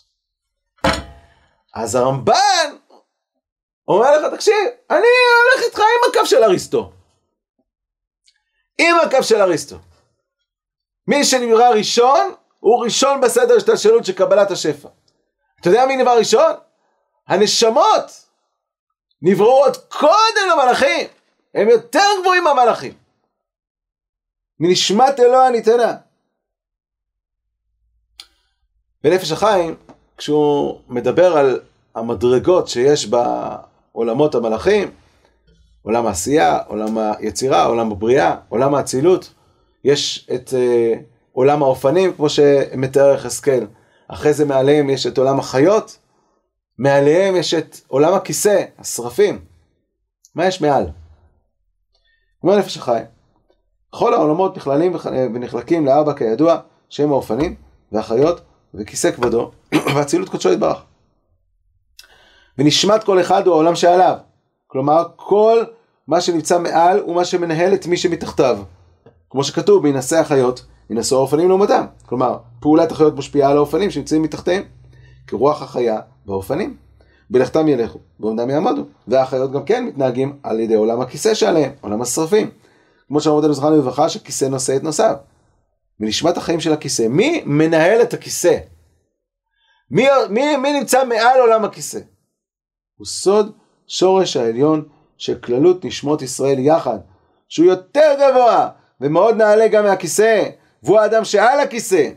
אז 1.76 1.96
הרמב"ן 1.96 2.76
אומר 3.88 4.18
לך, 4.22 4.34
תקשיב, 4.34 4.56
אני 4.90 4.98
הולך 5.00 5.66
איתך 5.66 5.80
עם 5.80 6.10
הקו 6.10 6.26
של 6.26 6.44
אריסטו. 6.44 6.92
עם 8.78 8.96
הקו 9.00 9.24
של 9.24 9.42
אריסטו. 9.42 9.76
מי 11.08 11.24
שנברא 11.24 11.70
ראשון, 11.70 12.34
הוא 12.60 12.84
ראשון 12.84 13.22
בסדר 13.22 13.56
השתלשלות 13.56 14.06
של 14.06 14.14
קבלת 14.14 14.52
השפע. 14.52 14.90
אתה 15.62 15.70
יודע 15.70 15.86
מי 15.86 15.96
נברא 15.96 16.14
ראשון? 16.14 16.52
הנשמות 17.28 18.26
נבראו 19.22 19.64
עוד 19.64 19.78
קודם 19.78 20.50
למלאכים. 20.52 21.08
הם 21.54 21.70
יותר 21.70 22.06
גבוהים 22.22 22.44
מהמלאכים. 22.44 22.94
מנשמת 24.60 25.20
אלוה 25.20 25.50
ניתנה. 25.50 25.96
בנפש 29.04 29.32
החיים, 29.32 29.76
כשהוא 30.18 30.80
מדבר 30.88 31.38
על 31.38 31.60
המדרגות 31.96 32.68
שיש 32.68 33.08
בעולמות 33.08 34.36
המלאכים, 34.36 34.92
עולם 35.82 36.08
העשייה, 36.08 36.60
עולם 36.68 36.98
היצירה, 36.98 37.66
עולם 37.66 37.92
הבריאה, 37.92 38.36
עולם 38.50 38.76
האצילות, 38.76 39.34
יש 39.84 40.30
את 40.36 40.50
uh, 40.50 40.98
עולם 41.32 41.64
האופנים, 41.64 42.14
כמו 42.14 42.30
שמתאר 42.30 43.14
יחזקאל. 43.14 43.68
אחרי 44.08 44.34
זה 44.34 44.46
מעליהם 44.46 44.90
יש 44.90 45.08
את 45.08 45.18
עולם 45.18 45.40
החיות, 45.40 45.98
מעליהם 46.78 47.36
יש 47.36 47.54
את 47.54 47.78
עולם 47.88 48.14
הכיסא, 48.14 48.64
השרפים. 48.80 49.40
מה 50.36 50.46
יש 50.46 50.62
מעל? 50.62 50.86
אומר 52.44 52.58
נפש 52.58 52.78
החיים, 52.78 53.06
כל 53.90 54.14
העולמות 54.14 54.58
נכללים 54.58 54.96
ונחלקים 55.34 55.86
לארבע 55.86 56.14
כידוע, 56.14 56.60
שהם 56.90 57.12
האופנים 57.12 57.56
והחיות 57.92 58.42
וכיסא 58.74 59.12
כבודו 59.12 59.52
ואצילות 59.96 60.30
קודשו 60.30 60.52
יתברך. 60.52 60.84
ונשמת 62.58 63.04
כל 63.04 63.22
אחד 63.22 63.48
הוא 63.48 63.54
העולם 63.54 63.76
שעליו. 63.76 64.18
כלומר, 64.68 65.04
כל 65.16 65.64
מה 66.08 66.22
שנמצא 66.22 66.60
מעל 66.60 67.00
הוא 67.00 67.16
מה 67.16 67.26
שמנהל 67.26 67.74
את 67.74 67.88
מי 67.88 67.98
שמתחתיו. 67.98 68.60
כמו 69.30 69.44
שכתוב, 69.44 69.84
בהינשא 69.84 70.20
החיות, 70.20 70.66
ינשאו 70.90 71.18
האופנים 71.18 71.50
לעומתם. 71.50 71.86
כלומר, 72.06 72.38
פעולת 72.60 72.92
החיות 72.92 73.16
משפיעה 73.16 73.52
על 73.52 73.58
האופנים 73.58 73.92
שנמצאים 73.92 74.22
מתחתיהם. 74.22 74.64
כרוח 75.28 75.62
החיה 75.62 76.00
באופנים. 76.28 76.78
בלכתם 77.30 77.68
ילכו, 77.68 78.00
בעומדם 78.20 78.50
יעמדו. 78.50 78.86
והחיות 79.08 79.52
גם 79.52 79.66
כן 79.66 79.86
מתנהגים 79.86 80.40
על 80.44 80.60
ידי 80.60 80.76
עולם 80.76 81.02
הכיסא 81.02 81.34
שעליהם, 81.34 81.72
עולם 81.82 82.02
השרפים. 82.02 82.50
כמו 83.08 83.22
שאמרו 83.22 83.38
אותנו 83.38 83.54
זכרנו 83.54 83.78
לברכה, 83.78 84.10
שכיסא 84.10 84.46
נושא 84.46 84.76
את 84.76 84.84
נושאיו. 84.84 85.16
מנשמת 86.00 86.38
החיים 86.38 86.60
של 86.60 86.74
הכיסא. 86.74 87.08
מי 87.08 87.44
מנהל 87.46 88.02
את 88.02 88.14
הכיסא? 88.14 88.58
מי, 89.92 90.08
מי, 90.30 90.58
מי 90.58 90.80
נמצא 90.80 91.06
מעל 91.06 91.40
עולם 91.40 91.66
הכיסא? 91.66 92.00
הוא 92.98 93.06
סוד 93.06 93.52
שורש 93.88 94.38
העליון 94.38 94.84
של 95.18 95.36
כללות 95.40 95.86
נשמות 95.86 96.22
ישראל 96.22 96.60
יחד, 96.60 96.98
שהוא 97.50 97.68
יותר 97.68 98.14
גבוה 98.16 98.70
ומאוד 99.02 99.36
נעלה 99.36 99.68
גם 99.68 99.84
מהכיסא, 99.84 100.50
והוא 100.84 101.00
האדם 101.00 101.24
שעל 101.26 101.60
הכיסא. 101.60 102.10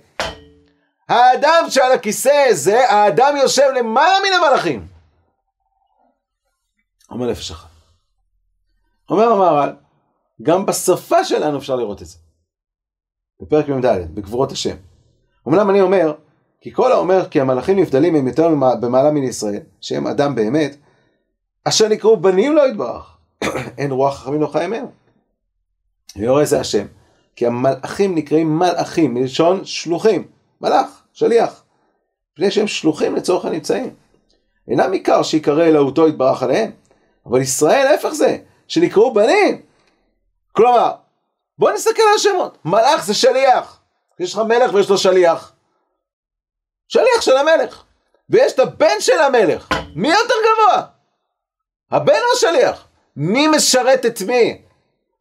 האדם 1.10 1.64
שעל 1.68 1.92
הכיסא 1.92 2.52
זה, 2.52 2.90
האדם 2.90 3.36
יושב 3.36 3.66
למעלה 3.76 4.14
מן 4.20 4.32
המלאכים. 4.32 4.86
אומר 7.10 7.30
נפש 7.30 7.50
אחת. 7.50 7.68
אומר 9.10 9.32
המהר"ל, 9.32 9.76
גם 10.42 10.66
בשפה 10.66 11.24
שלנו 11.24 11.58
אפשר 11.58 11.76
לראות 11.76 12.02
את 12.02 12.06
זה. 12.06 12.18
בפרק 13.40 13.68
מ"ד, 13.68 14.14
בגבורות 14.14 14.52
השם. 14.52 14.76
אמנם 15.48 15.70
אני 15.70 15.80
אומר, 15.80 16.14
כי 16.60 16.72
כל 16.72 16.92
האומר 16.92 17.28
כי 17.28 17.40
המלאכים 17.40 17.78
נבדלים 17.78 18.14
הם 18.14 18.28
יותר 18.28 18.48
במעלה 18.80 19.10
מן 19.10 19.22
ישראל, 19.22 19.62
שהם 19.80 20.06
אדם 20.06 20.34
באמת, 20.34 20.76
אשר 21.64 21.88
נקראו 21.88 22.16
בנים 22.16 22.56
לא 22.56 22.68
יתברך, 22.68 23.16
אין 23.78 23.90
רוח 23.90 24.20
חכמים 24.20 24.40
לא 24.40 24.46
חי 24.46 24.66
מהם. 24.66 24.86
ויורא 26.16 26.44
זה 26.44 26.60
השם, 26.60 26.86
כי 27.36 27.46
המלאכים 27.46 28.14
נקראים 28.14 28.58
מלאכים, 28.58 29.14
מלשון 29.14 29.64
שלוחים, 29.64 30.28
מלאך, 30.60 30.99
שליח, 31.12 31.64
מפני 32.32 32.50
שהם 32.50 32.66
שלוחים 32.66 33.16
לצורך 33.16 33.44
הנמצאים. 33.44 33.94
אינם 34.68 34.92
עיקר 34.92 35.22
שיקרא 35.22 35.64
אלוהותו 35.64 36.08
יתברך 36.08 36.42
עליהם, 36.42 36.72
אבל 37.26 37.40
ישראל 37.40 37.86
ההפך 37.86 38.08
זה, 38.08 38.38
שנקראו 38.68 39.14
בנים. 39.14 39.62
כלומר, 40.52 40.92
בוא 41.58 41.70
נסתכל 41.70 42.02
על 42.02 42.14
השמות, 42.16 42.58
מלאך 42.64 43.04
זה 43.04 43.14
שליח, 43.14 43.80
יש 44.20 44.34
לך 44.34 44.38
מלך 44.38 44.74
ויש 44.74 44.88
לו 44.90 44.98
שליח. 44.98 45.52
שליח 46.88 47.20
של 47.20 47.36
המלך, 47.36 47.84
ויש 48.30 48.52
את 48.52 48.58
הבן 48.58 49.00
של 49.00 49.18
המלך, 49.18 49.68
מי 49.94 50.08
יותר 50.08 50.34
גבוה? 50.44 50.82
הבן 51.90 52.12
או 52.12 52.32
השליח? 52.36 52.86
מי 53.16 53.48
משרת 53.48 54.06
את 54.06 54.22
מי? 54.22 54.62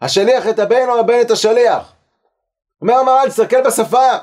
השליח 0.02 0.48
את 0.48 0.60
הבן 0.60 0.90
או 0.90 1.00
הבן 1.00 1.22
את 1.22 1.32
השליח? 1.32 1.94
אומר 2.82 2.94
המהר"ל, 2.94 3.30
תסתכל 3.30 3.62
בשפה. 3.62 4.18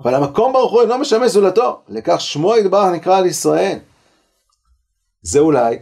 אבל 0.00 0.14
המקום 0.14 0.52
ברוך 0.52 0.72
הוא 0.72 0.82
אינו 0.82 0.98
משמש 0.98 1.30
זולתו, 1.30 1.80
לכך 1.88 2.20
שמו 2.20 2.56
ידברך 2.56 2.92
נקרא 2.94 3.18
על 3.18 3.26
ישראל. 3.26 3.78
זה 5.22 5.38
אולי 5.38 5.78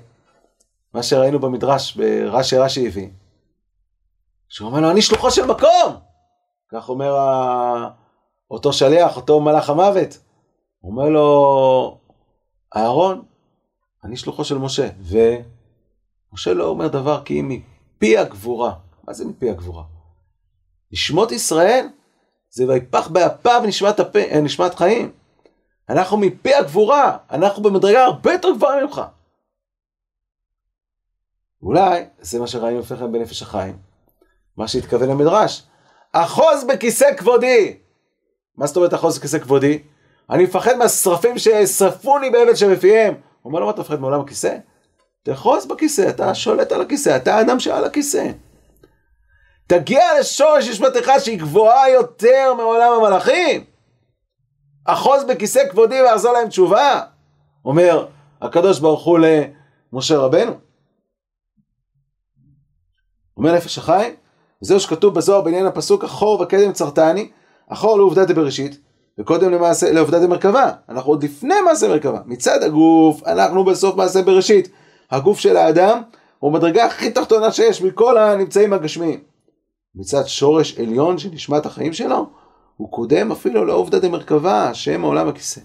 מה 0.95 1.03
שראינו 1.03 1.39
במדרש 1.39 1.97
ברש"י 1.97 2.59
רש"י 2.59 2.87
הביא, 2.87 3.09
שהוא 4.49 4.69
אומר 4.69 4.81
לו, 4.81 4.91
אני 4.91 5.03
שלוחו 5.03 5.31
של 5.31 5.47
מקום! 5.47 5.97
כך 6.73 6.89
אומר 6.89 7.15
אותו 8.51 8.73
שליח, 8.73 9.17
אותו 9.17 9.41
מלאך 9.41 9.71
המוות. 9.71 10.19
אומר 10.83 11.09
לו, 11.09 11.99
אהרון, 12.77 13.23
אני 14.05 14.17
שלוחו 14.17 14.45
של 14.45 14.59
משה, 14.59 14.89
ומשה 15.01 16.55
לא 16.55 16.67
אומר 16.67 16.89
דבר 16.89 17.23
כי 17.25 17.41
אם 17.41 17.49
מפי 17.49 18.19
הגבורה. 18.19 18.73
מה 19.05 19.13
זה 19.13 19.25
מפי 19.25 19.51
הגבורה? 19.51 19.85
נשמות 20.93 21.33
ישראל 21.33 21.89
זה 22.51 22.69
ויפח 22.69 23.09
באפיו 23.09 23.63
נשמת, 23.67 24.01
הפ... 24.01 24.17
נשמת 24.17 24.75
חיים. 24.75 25.13
אנחנו 25.89 26.17
מפי 26.17 26.55
הגבורה, 26.55 27.17
אנחנו 27.31 27.63
במדרגה 27.63 28.05
הרבה 28.05 28.33
יותר 28.33 28.49
גבוהה 28.57 28.83
ממך. 28.83 29.03
אולי 31.63 32.05
זה 32.21 32.41
מה 32.41 32.47
שראינו 32.47 32.81
לפני 32.81 32.97
כן 32.97 33.13
בנפש 33.13 33.43
החיים, 33.43 33.79
מה 34.57 34.69
שהתכוון 34.69 35.09
למדרש. 35.09 35.63
אחוז 36.13 36.65
בכיסא 36.65 37.15
כבודי. 37.17 37.77
מה 38.57 38.67
זאת 38.67 38.77
אומרת 38.77 38.95
אחוז 38.95 39.19
בכיסא 39.19 39.39
כבודי? 39.39 39.83
אני 40.31 40.45
מפחד 40.45 40.75
מהשרפים 40.77 41.39
שישרפוני 41.39 42.31
בעבד 42.31 42.55
שבפיהם. 42.55 43.15
הוא 43.15 43.21
אומר 43.51 43.61
לו, 43.61 43.67
מה 43.67 43.73
אתה 43.73 43.81
מפחד 43.81 44.01
מעולם 44.01 44.21
הכיסא? 44.21 44.57
תאחוז 45.23 45.67
בכיסא, 45.67 46.09
אתה 46.09 46.35
שולט 46.35 46.73
על 46.73 46.81
הכיסא, 46.81 47.17
אתה 47.17 47.37
האדם 47.37 47.61
שעל 47.61 47.85
הכיסא. 47.85 48.31
תגיע 49.69 50.21
לשורש 50.21 50.69
נשמתך 50.69 51.11
שהיא 51.19 51.39
גבוהה 51.39 51.91
יותר 51.91 52.55
מעולם 52.57 52.93
המלאכים. 52.93 53.65
אחוז 54.85 55.25
בכיסא 55.25 55.69
כבודי 55.71 56.03
ואחזור 56.03 56.33
להם 56.33 56.49
תשובה. 56.49 57.01
אומר 57.65 58.07
הקדוש 58.43 58.79
ברוך 58.79 59.05
הוא 59.05 59.19
למשה 59.93 60.19
רבנו. 60.19 60.53
אומר 63.37 63.53
נפש 63.53 63.79
החיים, 63.79 64.15
זהו 64.61 64.81
שכתוב 64.81 65.15
בזוהר 65.15 65.41
בעניין 65.41 65.67
הפסוק 65.67 66.05
אחור 66.05 66.41
וקדם 66.41 66.73
צרתני, 66.73 67.31
אחור 67.69 67.97
לעובדה 67.97 68.25
דבראשית, 68.25 68.81
וקודם 69.19 69.53
למעשה, 69.53 69.93
לעובדה 69.93 70.19
דמרכבה. 70.19 70.73
אנחנו 70.89 71.13
עוד 71.13 71.25
לפני 71.25 71.61
מעשה 71.61 71.89
מרכבה. 71.89 72.21
מצד 72.27 72.63
הגוף, 72.63 73.27
אנחנו 73.27 73.65
בסוף 73.65 73.97
מעשה 73.97 74.23
בראשית. 74.23 74.69
הגוף 75.11 75.39
של 75.39 75.57
האדם 75.57 76.03
הוא 76.39 76.53
מדרגה 76.53 76.87
הכי 76.87 77.11
תחתונה 77.11 77.53
שיש 77.53 77.83
מכל 77.83 78.19
הנמצאים 78.19 78.73
הגשמיים. 78.73 79.28
מצד 79.94 80.27
שורש 80.27 80.79
עליון 80.79 81.18
של 81.18 81.29
נשמת 81.33 81.66
החיים 81.66 81.92
שלו, 81.92 82.31
הוא 82.77 82.92
קודם 82.92 83.33
אפילו 83.33 83.64
לעובדה 83.64 83.98
דמרכבה, 83.98 84.74
שם 84.74 85.05
העולם 85.05 85.29
הכיסא. 85.29 85.61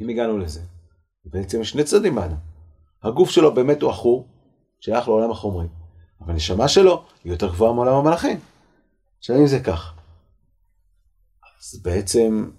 אם 0.00 0.08
הגענו 0.08 0.38
לזה, 0.38 0.60
בעצם 1.24 1.60
יש 1.60 1.70
שני 1.70 1.84
צדדים 1.84 2.14
באדם. 2.14 2.36
הגוף 3.02 3.30
שלו 3.30 3.54
באמת 3.54 3.82
הוא 3.82 3.90
עכור, 3.90 4.26
שייך 4.80 5.08
לעולם 5.08 5.30
החומרי, 5.30 5.66
אבל 6.20 6.32
הנשמה 6.32 6.68
שלו 6.68 7.04
היא 7.24 7.32
יותר 7.32 7.48
גבוהה 7.48 7.72
מעולם 7.72 7.94
המלאכים. 7.94 8.40
עכשיו 9.18 9.36
אם 9.36 9.46
זה 9.46 9.60
כך, 9.60 9.94
אז 11.60 11.82
בעצם 11.82 12.50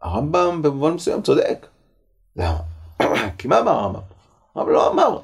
הרמב"ם 0.00 0.62
במובן 0.62 0.94
מסוים 0.94 1.22
צודק. 1.22 1.66
למה? 2.36 2.58
כי 3.38 3.48
מה 3.48 3.60
אמר 3.60 3.72
הרמב"ם? 3.72 4.00
הרמב"ם 4.54 4.72
לא 4.72 4.90
אמר 4.92 5.20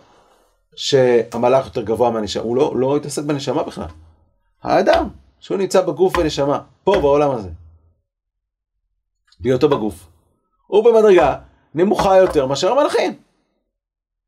שהמלאך 0.77 1.67
יותר 1.67 1.83
גבוה 1.83 2.11
מהנשמה, 2.11 2.43
הוא 2.43 2.57
לא, 2.57 2.73
לא 2.77 2.97
התעסק 2.97 3.23
בנשמה 3.23 3.63
בכלל. 3.63 3.87
האדם, 4.63 5.09
שהוא 5.41 5.59
נמצא 5.59 5.81
בגוף 5.81 6.19
ונשמה, 6.19 6.61
פה 6.85 6.93
בעולם 7.01 7.31
הזה. 7.31 7.49
בהיותו 9.41 9.69
בגוף. 9.69 10.07
הוא 10.67 10.85
במדרגה 10.85 11.37
נמוכה 11.75 12.17
יותר 12.17 12.47
מאשר 12.47 12.73
המלאכים. 12.73 13.15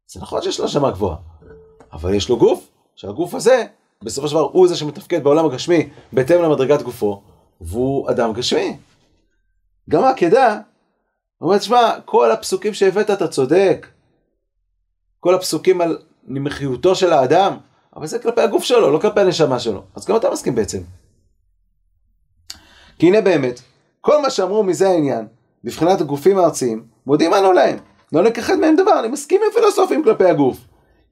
זה 0.07 0.21
נכון 0.21 0.43
שיש 0.43 0.61
לו 0.61 0.67
נשמה 0.67 0.91
גבוהה, 0.91 1.17
אבל 1.93 2.15
יש 2.15 2.29
לו 2.29 2.39
גוף, 2.39 2.69
שהגוף 2.97 3.35
הזה, 3.35 3.67
בסופו 4.03 4.29
של 4.29 4.35
דבר 4.35 4.49
הוא 4.53 4.69
זה 4.69 4.77
שמתפקד 4.77 5.25
בעולם 5.25 5.47
הגשמי 5.47 5.91
בהתאם 6.13 6.43
למדרגת 6.43 6.83
גופו, 6.83 7.23
והוא 7.61 8.11
אדם 8.11 8.33
גשמי. 8.33 8.77
גם 9.91 10.05
העקדה, 10.05 10.61
הוא 11.39 11.49
אומר, 11.49 11.59
תשמע, 11.59 12.01
כל 12.05 12.31
הפסוקים 12.31 12.75
שהבאת 12.75 13.11
אתה 13.11 13.29
צודק. 13.29 13.87
כל 15.21 15.35
הפסוקים 15.35 15.81
על 15.81 15.99
נמחיותו 16.27 16.95
של 16.95 17.13
האדם, 17.13 17.57
אבל 17.97 18.07
זה 18.07 18.19
כלפי 18.19 18.41
הגוף 18.41 18.65
שלו, 18.65 18.91
לא 18.91 18.99
כלפי 18.99 19.21
הנשמה 19.21 19.59
שלו. 19.59 19.83
אז 19.95 20.07
גם 20.07 20.17
אתה 20.17 20.31
מסכים 20.31 20.55
בעצם. 20.55 20.79
כי 22.99 23.07
הנה 23.07 23.21
באמת, 23.21 23.61
כל 24.01 24.23
מה 24.23 24.31
שאמרו 24.31 24.63
מזה 24.63 24.89
העניין, 24.89 25.27
מבחינת 25.65 26.01
הגופים 26.01 26.39
הארציים, 26.39 26.85
מודים 27.07 27.35
אנו 27.35 27.53
להם. 27.53 27.79
לא 28.13 28.23
נכחד 28.23 28.57
מהם 28.57 28.77
דבר, 28.77 29.01
אני 29.01 29.09
מסכים 29.09 29.41
עם 29.45 29.53
פילוסופים 29.55 30.05
כלפי 30.05 30.25
הגוף. 30.25 30.57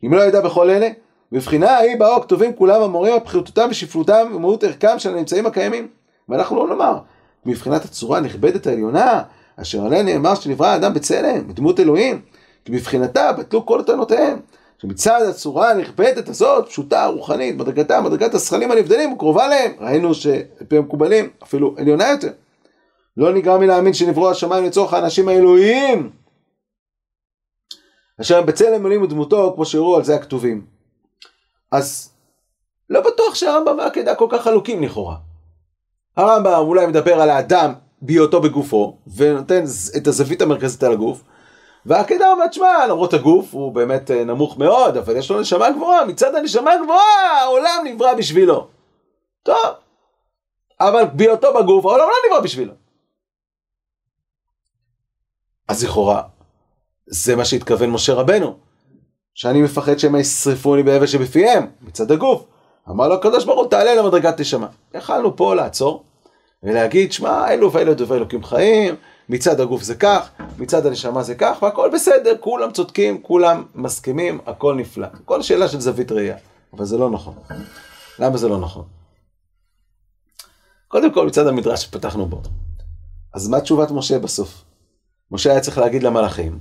אם 0.06 0.14
לא 0.14 0.22
ידע 0.22 0.40
בכל 0.40 0.70
אלה, 0.70 0.88
מבחינה 1.32 1.70
ההיא 1.70 1.98
באו 1.98 2.22
כתובים 2.22 2.52
כולם 2.56 2.82
המורים 2.82 3.14
על 3.14 3.20
פחיתותם 3.20 3.68
ושפלותם 3.70 4.32
ומהות 4.34 4.64
ערכם 4.64 4.98
של 4.98 5.14
הנמצאים 5.14 5.46
הקיימים. 5.46 5.88
ואנחנו 6.28 6.56
לא 6.56 6.68
נאמר, 6.68 6.98
מבחינת 7.46 7.84
הצורה 7.84 8.18
הנכבדת 8.18 8.66
העליונה, 8.66 9.22
אשר 9.56 9.86
עליה 9.86 10.02
נאמר 10.02 10.34
שנברא 10.34 10.66
האדם 10.66 10.94
בצלם, 10.94 11.48
בדמות 11.48 11.80
אלוהים, 11.80 12.20
כי 12.64 12.72
מבחינתה 12.72 13.32
בטלו 13.32 13.66
כל 13.66 13.82
טענותיהם. 13.82 14.38
שמצד 14.82 15.20
הצורה 15.30 15.70
הנכבדת 15.70 16.28
הזאת, 16.28 16.68
פשוטה, 16.68 17.06
רוחנית, 17.06 17.56
מדרגתה, 17.56 18.00
מדרגת 18.00 18.34
השכלים 18.34 18.70
הנבדלים, 18.70 19.18
קרובה 19.18 19.48
להם. 19.48 19.72
ראינו 19.80 20.14
שפי 20.14 20.76
המקובלים, 20.76 21.30
אפילו 21.42 21.74
עליונה 21.78 22.08
יותר. 22.08 22.32
לא 23.16 23.34
נגרם 23.34 23.60
מלהאמין 23.60 23.92
שנבראו 23.92 24.30
השמיים 24.30 24.64
לצורך 24.64 24.94
האנשים 24.94 25.28
האלוהיים. 25.28 26.10
אשר 28.20 28.42
בצלם 28.42 28.86
אלוהים 28.86 29.02
ודמותו, 29.02 29.52
כמו 29.54 29.64
שהראו 29.64 29.96
על 29.96 30.04
זה 30.04 30.14
הכתובים. 30.14 30.66
אז 31.72 32.10
לא 32.90 33.00
בטוח 33.00 33.34
שהרמב"ם 33.34 33.78
והעקדה 33.78 34.14
כל 34.14 34.26
כך 34.30 34.42
חלוקים 34.42 34.82
לכאורה. 34.82 35.16
הרמב"ם 36.16 36.52
אולי 36.58 36.86
מדבר 36.86 37.20
על 37.20 37.30
האדם 37.30 37.72
בהיותו 38.02 38.40
בגופו, 38.40 38.98
ונותן 39.16 39.64
את 39.96 40.06
הזווית 40.06 40.42
המרכזית 40.42 40.82
על 40.82 40.92
הגוף, 40.92 41.22
והעקדה 41.86 42.32
אומרת, 42.32 42.52
שמע, 42.52 42.86
למרות 42.86 43.14
הגוף 43.14 43.54
הוא 43.54 43.72
באמת 43.72 44.10
אה, 44.10 44.24
נמוך 44.24 44.58
מאוד, 44.58 44.96
אבל 44.96 45.16
יש 45.16 45.30
לו 45.30 45.40
נשמה 45.40 45.70
גבוהה, 45.70 46.04
מצד 46.04 46.34
הנשמה 46.34 46.70
גבוהה, 46.84 47.40
העולם 47.40 47.84
נברא 47.84 48.14
בשבילו. 48.14 48.68
טוב, 49.42 49.56
אבל 50.80 51.02
בהיותו 51.12 51.54
בגוף, 51.54 51.86
העולם 51.86 52.04
לא 52.08 52.14
נברא 52.28 52.40
בשבילו. 52.40 52.72
אז 55.68 55.84
לכאורה, 55.84 56.22
זה 57.06 57.36
מה 57.36 57.44
שהתכוון 57.44 57.90
משה 57.90 58.14
רבנו, 58.14 58.56
שאני 59.34 59.62
מפחד 59.62 59.98
שהם 59.98 60.16
ישרפוני 60.16 60.82
באבל 60.82 61.06
שבפיהם, 61.06 61.66
מצד 61.82 62.10
הגוף. 62.12 62.44
אמר 62.90 63.08
לו 63.08 63.14
הקדוש 63.14 63.44
ברוך 63.44 63.60
הוא, 63.60 63.70
תעלה 63.70 63.94
למדרגת 63.94 64.40
נשמה. 64.40 64.66
יכלנו 64.94 65.36
פה 65.36 65.54
לעצור 65.54 66.04
ולהגיד, 66.62 67.12
שמע, 67.12 67.52
אלו 67.52 67.72
ואלו 67.72 67.94
דברי 67.94 68.16
אלוקים 68.18 68.44
חיים, 68.44 68.94
מצד 69.30 69.60
הגוף 69.60 69.82
זה 69.82 69.94
כך, 69.94 70.30
מצד 70.58 70.86
הנשמה 70.86 71.22
זה 71.22 71.34
כך, 71.34 71.58
והכל 71.62 71.90
בסדר, 71.94 72.36
כולם 72.40 72.72
צודקים, 72.72 73.22
כולם 73.22 73.64
מסכימים, 73.74 74.40
הכל 74.46 74.74
נפלא. 74.74 75.06
כל 75.24 75.42
שאלה 75.42 75.68
של 75.68 75.80
זווית 75.80 76.12
ראייה, 76.12 76.36
אבל 76.72 76.84
זה 76.84 76.98
לא 76.98 77.10
נכון. 77.10 77.34
למה 78.18 78.36
זה 78.36 78.48
לא 78.48 78.58
נכון? 78.58 78.84
קודם 80.88 81.14
כל 81.14 81.26
מצד 81.26 81.46
המדרש 81.46 81.82
שפתחנו 81.82 82.26
בו. 82.26 82.42
אז 83.34 83.48
מה 83.48 83.60
תשובת 83.60 83.90
משה 83.90 84.18
בסוף? 84.18 84.64
משה 85.30 85.50
היה 85.50 85.60
צריך 85.60 85.78
להגיד 85.78 86.02
למלאכים, 86.02 86.58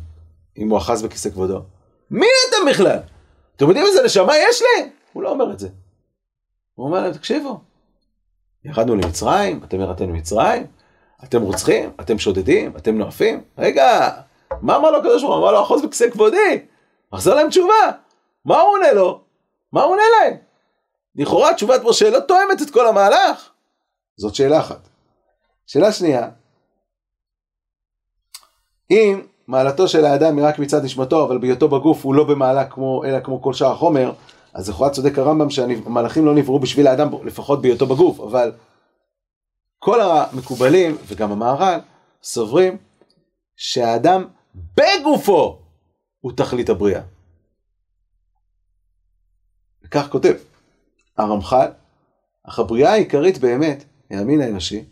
אם 0.57 0.69
הוא 0.69 0.77
אחז 0.77 1.03
בכיסא 1.03 1.29
כבודו, 1.29 1.61
מי 2.11 2.27
אתם 2.49 2.71
בכלל? 2.71 2.99
אתם 3.55 3.65
יודעים 3.67 3.85
איזה 3.85 4.03
נשמה 4.03 4.33
יש 4.49 4.61
לי? 4.61 4.89
הוא 5.13 5.23
לא 5.23 5.31
אומר 5.31 5.53
את 5.53 5.59
זה. 5.59 5.69
הוא 6.75 6.85
אומר 6.85 6.99
להם, 6.99 7.13
תקשיבו, 7.13 7.59
ירדנו 8.65 8.95
למצרים, 8.95 9.63
אתם 9.63 9.79
ירדתם 9.79 10.09
למצרים, 10.09 10.67
אתם 11.23 11.41
רוצחים, 11.41 11.91
אתם 12.01 12.19
שודדים, 12.19 12.77
אתם 12.77 12.97
נואפים, 12.97 13.43
רגע, 13.57 14.09
מה 14.61 14.75
אמר 14.75 14.91
לו 14.91 14.97
הקדוש 14.97 15.23
ברוך 15.23 15.35
הוא? 15.35 15.43
אמר 15.43 15.51
לו, 15.51 15.61
אחוז 15.61 15.81
בכיסא 15.81 16.09
כבודי, 16.09 16.65
מחזיר 17.13 17.35
להם 17.35 17.49
תשובה. 17.49 17.91
מה 18.45 18.61
הוא 18.61 18.71
עונה 18.71 18.91
לו? 18.91 19.21
מה 19.73 19.81
הוא 19.81 19.91
עונה 19.91 20.03
להם? 20.19 20.37
לכאורה 21.15 21.53
תשובת 21.53 21.81
משה 21.83 22.09
לא 22.09 22.19
תואמת 22.19 22.61
את 22.61 22.69
כל 22.69 22.87
המהלך. 22.87 23.49
זאת 24.17 24.35
שאלה 24.35 24.59
אחת. 24.59 24.89
שאלה 25.67 25.91
שנייה, 25.91 26.29
אם 28.91 29.21
מעלתו 29.47 29.87
של 29.87 30.05
האדם 30.05 30.37
היא 30.37 30.45
רק 30.45 30.59
מצד 30.59 30.83
נשמתו, 30.83 31.25
אבל 31.25 31.37
בהיותו 31.37 31.67
בגוף 31.67 32.05
הוא 32.05 32.15
לא 32.15 32.23
במעלה 32.23 32.65
כמו, 32.65 33.03
אלא 33.05 33.19
כמו 33.19 33.41
כל 33.41 33.53
שאר 33.53 33.71
החומר, 33.71 34.11
אז 34.53 34.69
לכאורה 34.69 34.89
צודק 34.89 35.19
הרמב"ם 35.19 35.49
שהמלאכים 35.49 36.25
לא 36.25 36.35
נבראו 36.35 36.59
בשביל 36.59 36.87
האדם, 36.87 37.09
לפחות 37.23 37.61
בהיותו 37.61 37.85
בגוף, 37.85 38.19
אבל 38.19 38.51
כל 39.79 40.01
המקובלים, 40.01 40.97
וגם 41.07 41.31
המהר"ל, 41.31 41.79
סוברים 42.23 42.77
שהאדם 43.55 44.25
בגופו 44.55 45.59
הוא 46.19 46.31
תכלית 46.31 46.69
הבריאה. 46.69 47.01
וכך 49.83 50.07
כותב 50.11 50.33
הרמח"ל, 51.17 51.71
אך 52.43 52.59
הבריאה 52.59 52.91
העיקרית 52.91 53.37
באמת 53.37 53.83
היא 54.09 54.19
המין 54.19 54.41
האנושי, 54.41 54.85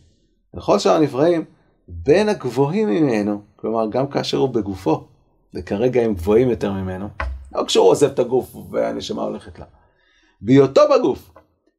וכל 0.53 0.79
שאר 0.79 0.91
הנבראים 0.95 1.45
בין 1.87 2.29
הגבוהים 2.29 2.89
ממנו, 2.89 3.41
כלומר 3.55 3.89
גם 3.89 4.07
כאשר 4.07 4.37
הוא 4.37 4.49
בגופו, 4.49 5.07
וכרגע 5.53 6.01
הם 6.01 6.13
גבוהים 6.13 6.49
יותר 6.49 6.71
ממנו, 6.71 7.07
לא 7.55 7.63
כשהוא 7.67 7.89
עוזב 7.89 8.11
את 8.11 8.19
הגוף 8.19 8.55
והנשמה 8.71 9.23
הולכת 9.23 9.59
לה. 9.59 9.65
בהיותו 10.41 10.81
בגוף, 10.95 11.31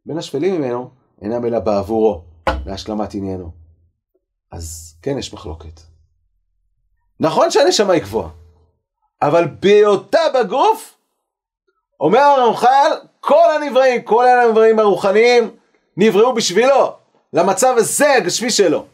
בין 0.07 0.19
השפלים 0.19 0.55
ממנו, 0.55 0.91
אינם 1.23 1.45
אלא 1.45 1.59
בעבורו, 1.59 2.28
להשלמת 2.67 3.15
עניינו. 3.15 3.51
אז 4.51 4.95
כן 5.03 5.19
יש 5.19 5.33
מחלוקת. 5.33 5.81
נכון 7.21 7.51
שהנשמה 7.51 7.93
היא 7.93 8.03
גבוהה, 8.03 8.29
אבל 9.23 9.45
בהיותה 9.61 10.21
בגוף, 10.35 10.95
אומר 12.01 12.19
הרמח"ל, 12.19 12.93
כל 13.21 13.45
הנבראים, 13.57 14.03
כל 14.03 14.27
הנבראים 14.29 14.79
הרוחניים, 14.79 15.51
נבראו 15.97 16.35
בשבילו, 16.35 16.93
למצב 17.33 17.75
הזה 17.77 18.15
הגשמי 18.15 18.51
שלו. 18.51 18.85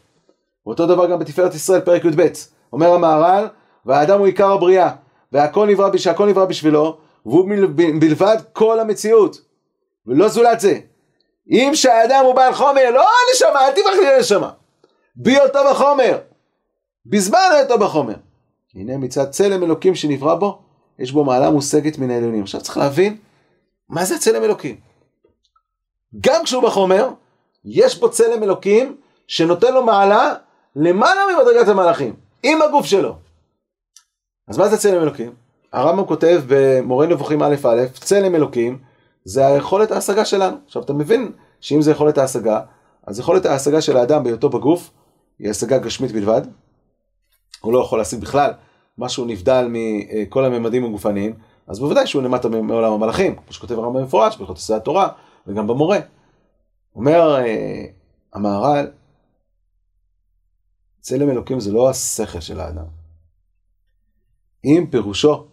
ואותו 0.65 0.87
דבר 0.87 1.11
גם 1.11 1.19
בתפארת 1.19 1.55
ישראל, 1.55 1.81
פרק 1.81 2.05
י"ב. 2.05 2.27
אומר 2.73 2.93
המהר"ל, 2.93 3.47
והאדם 3.85 4.19
הוא 4.19 4.27
עיקר 4.27 4.51
הבריאה, 4.51 4.91
והכל 5.31 5.67
נברא, 5.67 5.97
שהכל 5.97 6.27
נברא 6.29 6.45
בשבילו, 6.45 6.97
והוא 7.25 7.49
בלבד 7.99 8.37
כל 8.53 8.79
המציאות, 8.79 9.37
ולא 10.07 10.27
זולת 10.27 10.59
זה. 10.59 10.79
אם 11.49 11.71
שהאדם 11.73 12.25
הוא 12.25 12.35
בעל 12.35 12.53
חומר, 12.53 12.91
לא 12.91 13.05
הנשמה, 13.29 13.67
אל 13.67 13.71
תברח 13.71 13.93
לי 14.01 14.17
לנשמה. 14.17 14.49
בי 15.15 15.39
אותו 15.39 15.59
בחומר, 15.71 16.17
בזמן 17.05 17.39
היותו 17.53 17.77
בחומר. 17.77 18.15
הנה 18.75 18.97
מצד 18.97 19.29
צלם 19.29 19.63
אלוקים 19.63 19.95
שנברא 19.95 20.35
בו, 20.35 20.61
יש 20.99 21.11
בו 21.11 21.23
מעלה 21.23 21.49
מושגת 21.49 21.97
מן 21.97 22.11
העליונים. 22.11 22.43
עכשיו 22.43 22.61
צריך 22.61 22.77
להבין, 22.77 23.17
מה 23.89 24.05
זה 24.05 24.19
צלם 24.19 24.43
אלוקים? 24.43 24.75
גם 26.21 26.43
כשהוא 26.43 26.63
בחומר, 26.63 27.09
יש 27.65 27.99
בו 27.99 28.11
צלם 28.11 28.43
אלוקים 28.43 28.97
שנותן 29.27 29.73
לו 29.73 29.83
מעלה 29.83 30.33
למעלה 30.75 31.21
ממדרגת 31.33 31.67
המלאכים, 31.67 32.15
עם 32.43 32.61
הגוף 32.61 32.85
שלו. 32.85 33.15
אז 34.47 34.57
מה 34.57 34.67
זה 34.67 34.77
צלם 34.77 35.01
אלוקים? 35.01 35.33
הרמב"ם 35.73 36.05
כותב 36.05 36.41
במורה 36.47 37.07
נבוכים 37.07 37.43
א' 37.43 37.55
א', 37.63 37.85
צלם 37.93 38.35
אלוקים 38.35 38.79
זה 39.25 39.47
היכולת 39.47 39.91
ההשגה 39.91 40.25
שלנו. 40.25 40.57
עכשיו 40.65 40.81
אתה 40.83 40.93
מבין 40.93 41.31
שאם 41.61 41.81
זה 41.81 41.91
יכולת 41.91 42.17
ההשגה, 42.17 42.61
אז 43.07 43.19
יכולת 43.19 43.45
ההשגה 43.45 43.81
של 43.81 43.97
האדם 43.97 44.23
בהיותו 44.23 44.49
בגוף 44.49 44.91
היא 45.39 45.49
השגה 45.49 45.77
גשמית 45.77 46.11
בלבד. 46.11 46.41
הוא 47.61 47.73
לא 47.73 47.79
יכול 47.79 47.97
להשיג 47.97 48.19
בכלל 48.19 48.51
משהו 48.97 49.25
נבדל 49.25 49.67
מכל 49.69 50.45
הממדים 50.45 50.85
הגופניים, 50.85 51.35
אז 51.67 51.79
בוודאי 51.79 52.07
שהוא 52.07 52.23
למטה 52.23 52.49
מעולם 52.49 52.93
המלאכים, 52.93 53.35
כמו 53.35 53.53
שכותב 53.53 53.79
הרמב"ם 53.79 54.01
במפורש, 54.01 54.37
בהלכות 54.37 54.55
עושי 54.55 54.73
התורה 54.73 55.09
וגם 55.47 55.67
במורה. 55.67 55.99
אומר 56.95 57.35
אה, 57.35 57.85
המהר"ל, 58.33 58.91
צלם 61.01 61.29
אלוקים 61.29 61.59
זה 61.59 61.71
לא 61.71 61.89
השכל 61.89 62.39
של 62.39 62.59
האדם. 62.59 62.85
אם 64.65 64.85
פירושו 64.91 65.47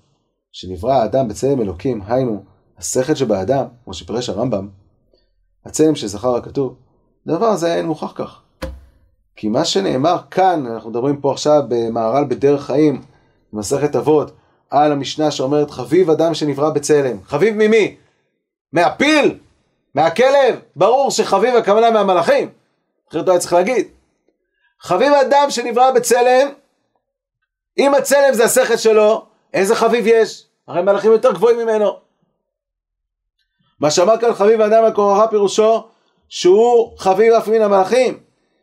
שנברא 0.53 0.93
האדם 0.93 1.29
בצלם 1.29 1.61
אלוקים, 1.61 2.03
היינו, 2.07 2.45
השכל 2.83 3.15
שבאדם, 3.15 3.65
כמו 3.85 3.95
שפירש 3.95 4.29
הרמב"ם, 4.29 4.69
הצלם 5.67 5.95
שזכר 5.95 6.37
הכתוב, 6.37 6.75
דבר 7.27 7.47
הזה 7.47 7.75
אין 7.75 7.87
מוכח 7.87 8.13
כך. 8.15 8.41
כי 9.37 9.49
מה 9.49 9.65
שנאמר 9.65 10.17
כאן, 10.31 10.67
אנחנו 10.67 10.91
מדברים 10.91 11.21
פה 11.21 11.33
עכשיו 11.33 11.63
במהר"ל 11.69 12.25
בדרך 12.25 12.67
חיים, 12.67 13.03
במסכת 13.53 13.97
אבות, 13.97 14.31
על 14.71 14.93
המשנה 14.93 15.31
שאומרת 15.31 15.71
חביב 15.71 16.11
אדם 16.11 16.35
שנברא 16.35 16.71
בצלם. 16.71 17.17
חביב 17.25 17.55
ממי? 17.57 17.97
מהפיל? 18.73 19.39
מהכלב? 19.95 20.61
ברור 20.77 21.11
שחביב 21.11 21.57
הכוונה 21.57 21.91
מהמלאכים. 21.91 22.49
אחרת 23.11 23.27
לא 23.27 23.33
היה 23.33 23.41
צריך 23.41 23.53
להגיד. 23.53 23.87
חביב 24.81 25.13
אדם 25.13 25.47
שנברא 25.51 25.91
בצלם, 25.91 26.49
אם 27.79 27.95
הצלם 27.95 28.35
זה 28.35 28.45
השכל 28.45 28.77
שלו, 28.77 29.25
איזה 29.55 29.75
חביב 29.75 30.07
יש? 30.07 30.47
הרי 30.69 30.83
מלאכים 30.83 31.13
יותר 31.13 31.33
גבוהים 31.33 31.59
ממנו. 31.59 32.02
מה 33.83 33.91
שאמר 33.91 34.19
כאן 34.19 34.35
חביב 34.35 34.61
האדם 34.61 34.85
הקורחה 34.85 35.29
פירושו 35.29 35.85
שהוא 36.29 36.99
חביב 36.99 37.33
אף 37.33 37.49
מן 37.49 37.63
המלאכים. 37.63 38.19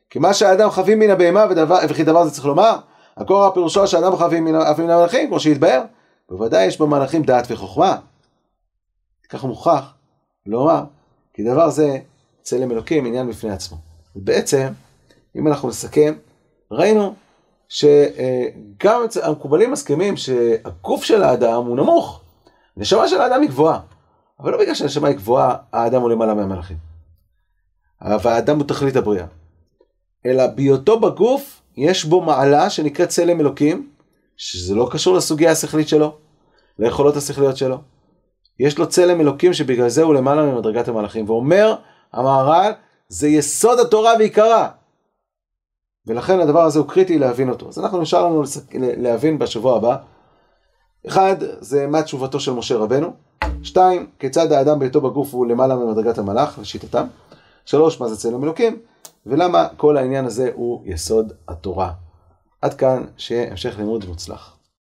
כי 0.09 0.19
מה 0.19 0.33
שהאדם 0.33 0.69
חביב 0.69 0.97
מן 0.97 1.09
הבהמה 1.09 1.45
ודבר, 1.49 1.77
וכי 1.89 2.03
דבר 2.03 2.25
זה 2.25 2.31
צריך 2.31 2.45
לומר, 2.45 2.75
הקורח 3.17 3.53
פירושו 3.53 3.87
שהאדם 3.87 4.15
חביב 4.15 4.39
מן, 4.39 4.55
אף 4.55 4.79
מן 4.79 4.89
המלאכים 4.89 5.27
כמו 5.27 5.39
שהתבהר. 5.39 5.81
בוודאי 6.29 6.65
יש 6.65 6.81
במלאכים 6.81 7.23
דעת 7.23 7.47
וחוכמה. 7.49 7.97
כך 9.29 9.43
מוכרח 9.43 9.93
לומר, 10.45 10.83
כי 11.33 11.43
דבר 11.43 11.69
זה 11.69 11.97
צלם 12.41 12.71
אלוקים 12.71 13.05
עניין 13.05 13.29
בפני 13.29 13.51
עצמו. 13.51 13.77
ובעצם, 14.15 14.67
אם 15.35 15.47
אנחנו 15.47 15.69
נסכם, 15.69 16.13
ראינו 16.71 17.13
שגם 17.69 19.01
המקובלים 19.23 19.71
מסכימים 19.71 20.17
שהגוף 20.17 21.03
של 21.03 21.23
האדם 21.23 21.65
הוא 21.65 21.75
נמוך. 21.77 22.21
הנשמה 22.77 23.07
של 23.07 23.21
האדם 23.21 23.41
היא 23.41 23.49
גבוהה. 23.49 23.79
אבל 24.39 24.51
לא 24.51 24.57
בגלל 24.57 24.75
שהנשמה 24.75 25.07
היא 25.07 25.17
גבוהה, 25.17 25.55
האדם 25.73 26.01
הוא 26.01 26.09
למעלה 26.09 26.33
מהמלאכים. 26.33 26.77
והאדם 28.01 28.57
הוא 28.57 28.67
תכלית 28.67 28.95
הבריאה. 28.95 29.25
אלא 30.25 30.47
בהיותו 30.47 30.99
בגוף, 30.99 31.61
יש 31.77 32.05
בו 32.05 32.21
מעלה 32.21 32.69
שנקראת 32.69 33.09
צלם 33.09 33.39
אלוקים, 33.39 33.89
שזה 34.37 34.75
לא 34.75 34.89
קשור 34.91 35.15
לסוגיה 35.15 35.51
השכלית 35.51 35.87
שלו, 35.87 36.17
ליכולות 36.79 37.15
השכליות 37.15 37.57
שלו. 37.57 37.77
יש 38.59 38.77
לו 38.77 38.89
צלם 38.89 39.21
אלוקים 39.21 39.53
שבגלל 39.53 39.89
זה 39.89 40.03
הוא 40.03 40.13
למעלה 40.13 40.41
ממדרגת 40.43 40.87
המלאכים. 40.87 41.29
ואומר 41.29 41.75
המהר"ל, 42.13 42.71
זה 43.07 43.27
יסוד 43.27 43.79
התורה 43.79 44.13
ועיקרה. 44.19 44.69
ולכן 46.07 46.39
הדבר 46.39 46.61
הזה 46.61 46.79
הוא 46.79 46.87
קריטי 46.87 47.19
להבין 47.19 47.49
אותו. 47.49 47.67
אז 47.67 47.79
אנחנו 47.79 48.01
נשאר 48.01 48.25
לנו 48.25 48.43
להבין 48.73 49.39
בשבוע 49.39 49.77
הבא. 49.77 49.97
אחד, 51.07 51.35
זה 51.59 51.87
מה 51.87 52.03
תשובתו 52.03 52.39
של 52.39 52.51
משה 52.51 52.77
רבנו. 52.77 53.13
שתיים, 53.63 54.07
כיצד 54.19 54.51
האדם 54.51 54.79
בהיותו 54.79 55.01
בגוף 55.01 55.33
הוא 55.33 55.47
למעלה 55.47 55.75
ממדרגת 55.75 56.17
המלאך, 56.17 56.59
לשיטתם. 56.59 57.07
שלוש, 57.65 58.01
מה 58.01 58.07
זה 58.07 58.17
צלם 58.17 58.43
אלוקים, 58.43 58.79
ולמה 59.25 59.67
כל 59.77 59.97
העניין 59.97 60.25
הזה 60.25 60.51
הוא 60.53 60.81
יסוד 60.85 61.33
התורה. 61.47 61.91
עד 62.61 62.73
כאן, 62.73 63.03
שיהיה 63.17 63.51
המשך 63.51 63.77
לימוד 63.77 64.05
מוצלח. 64.05 64.55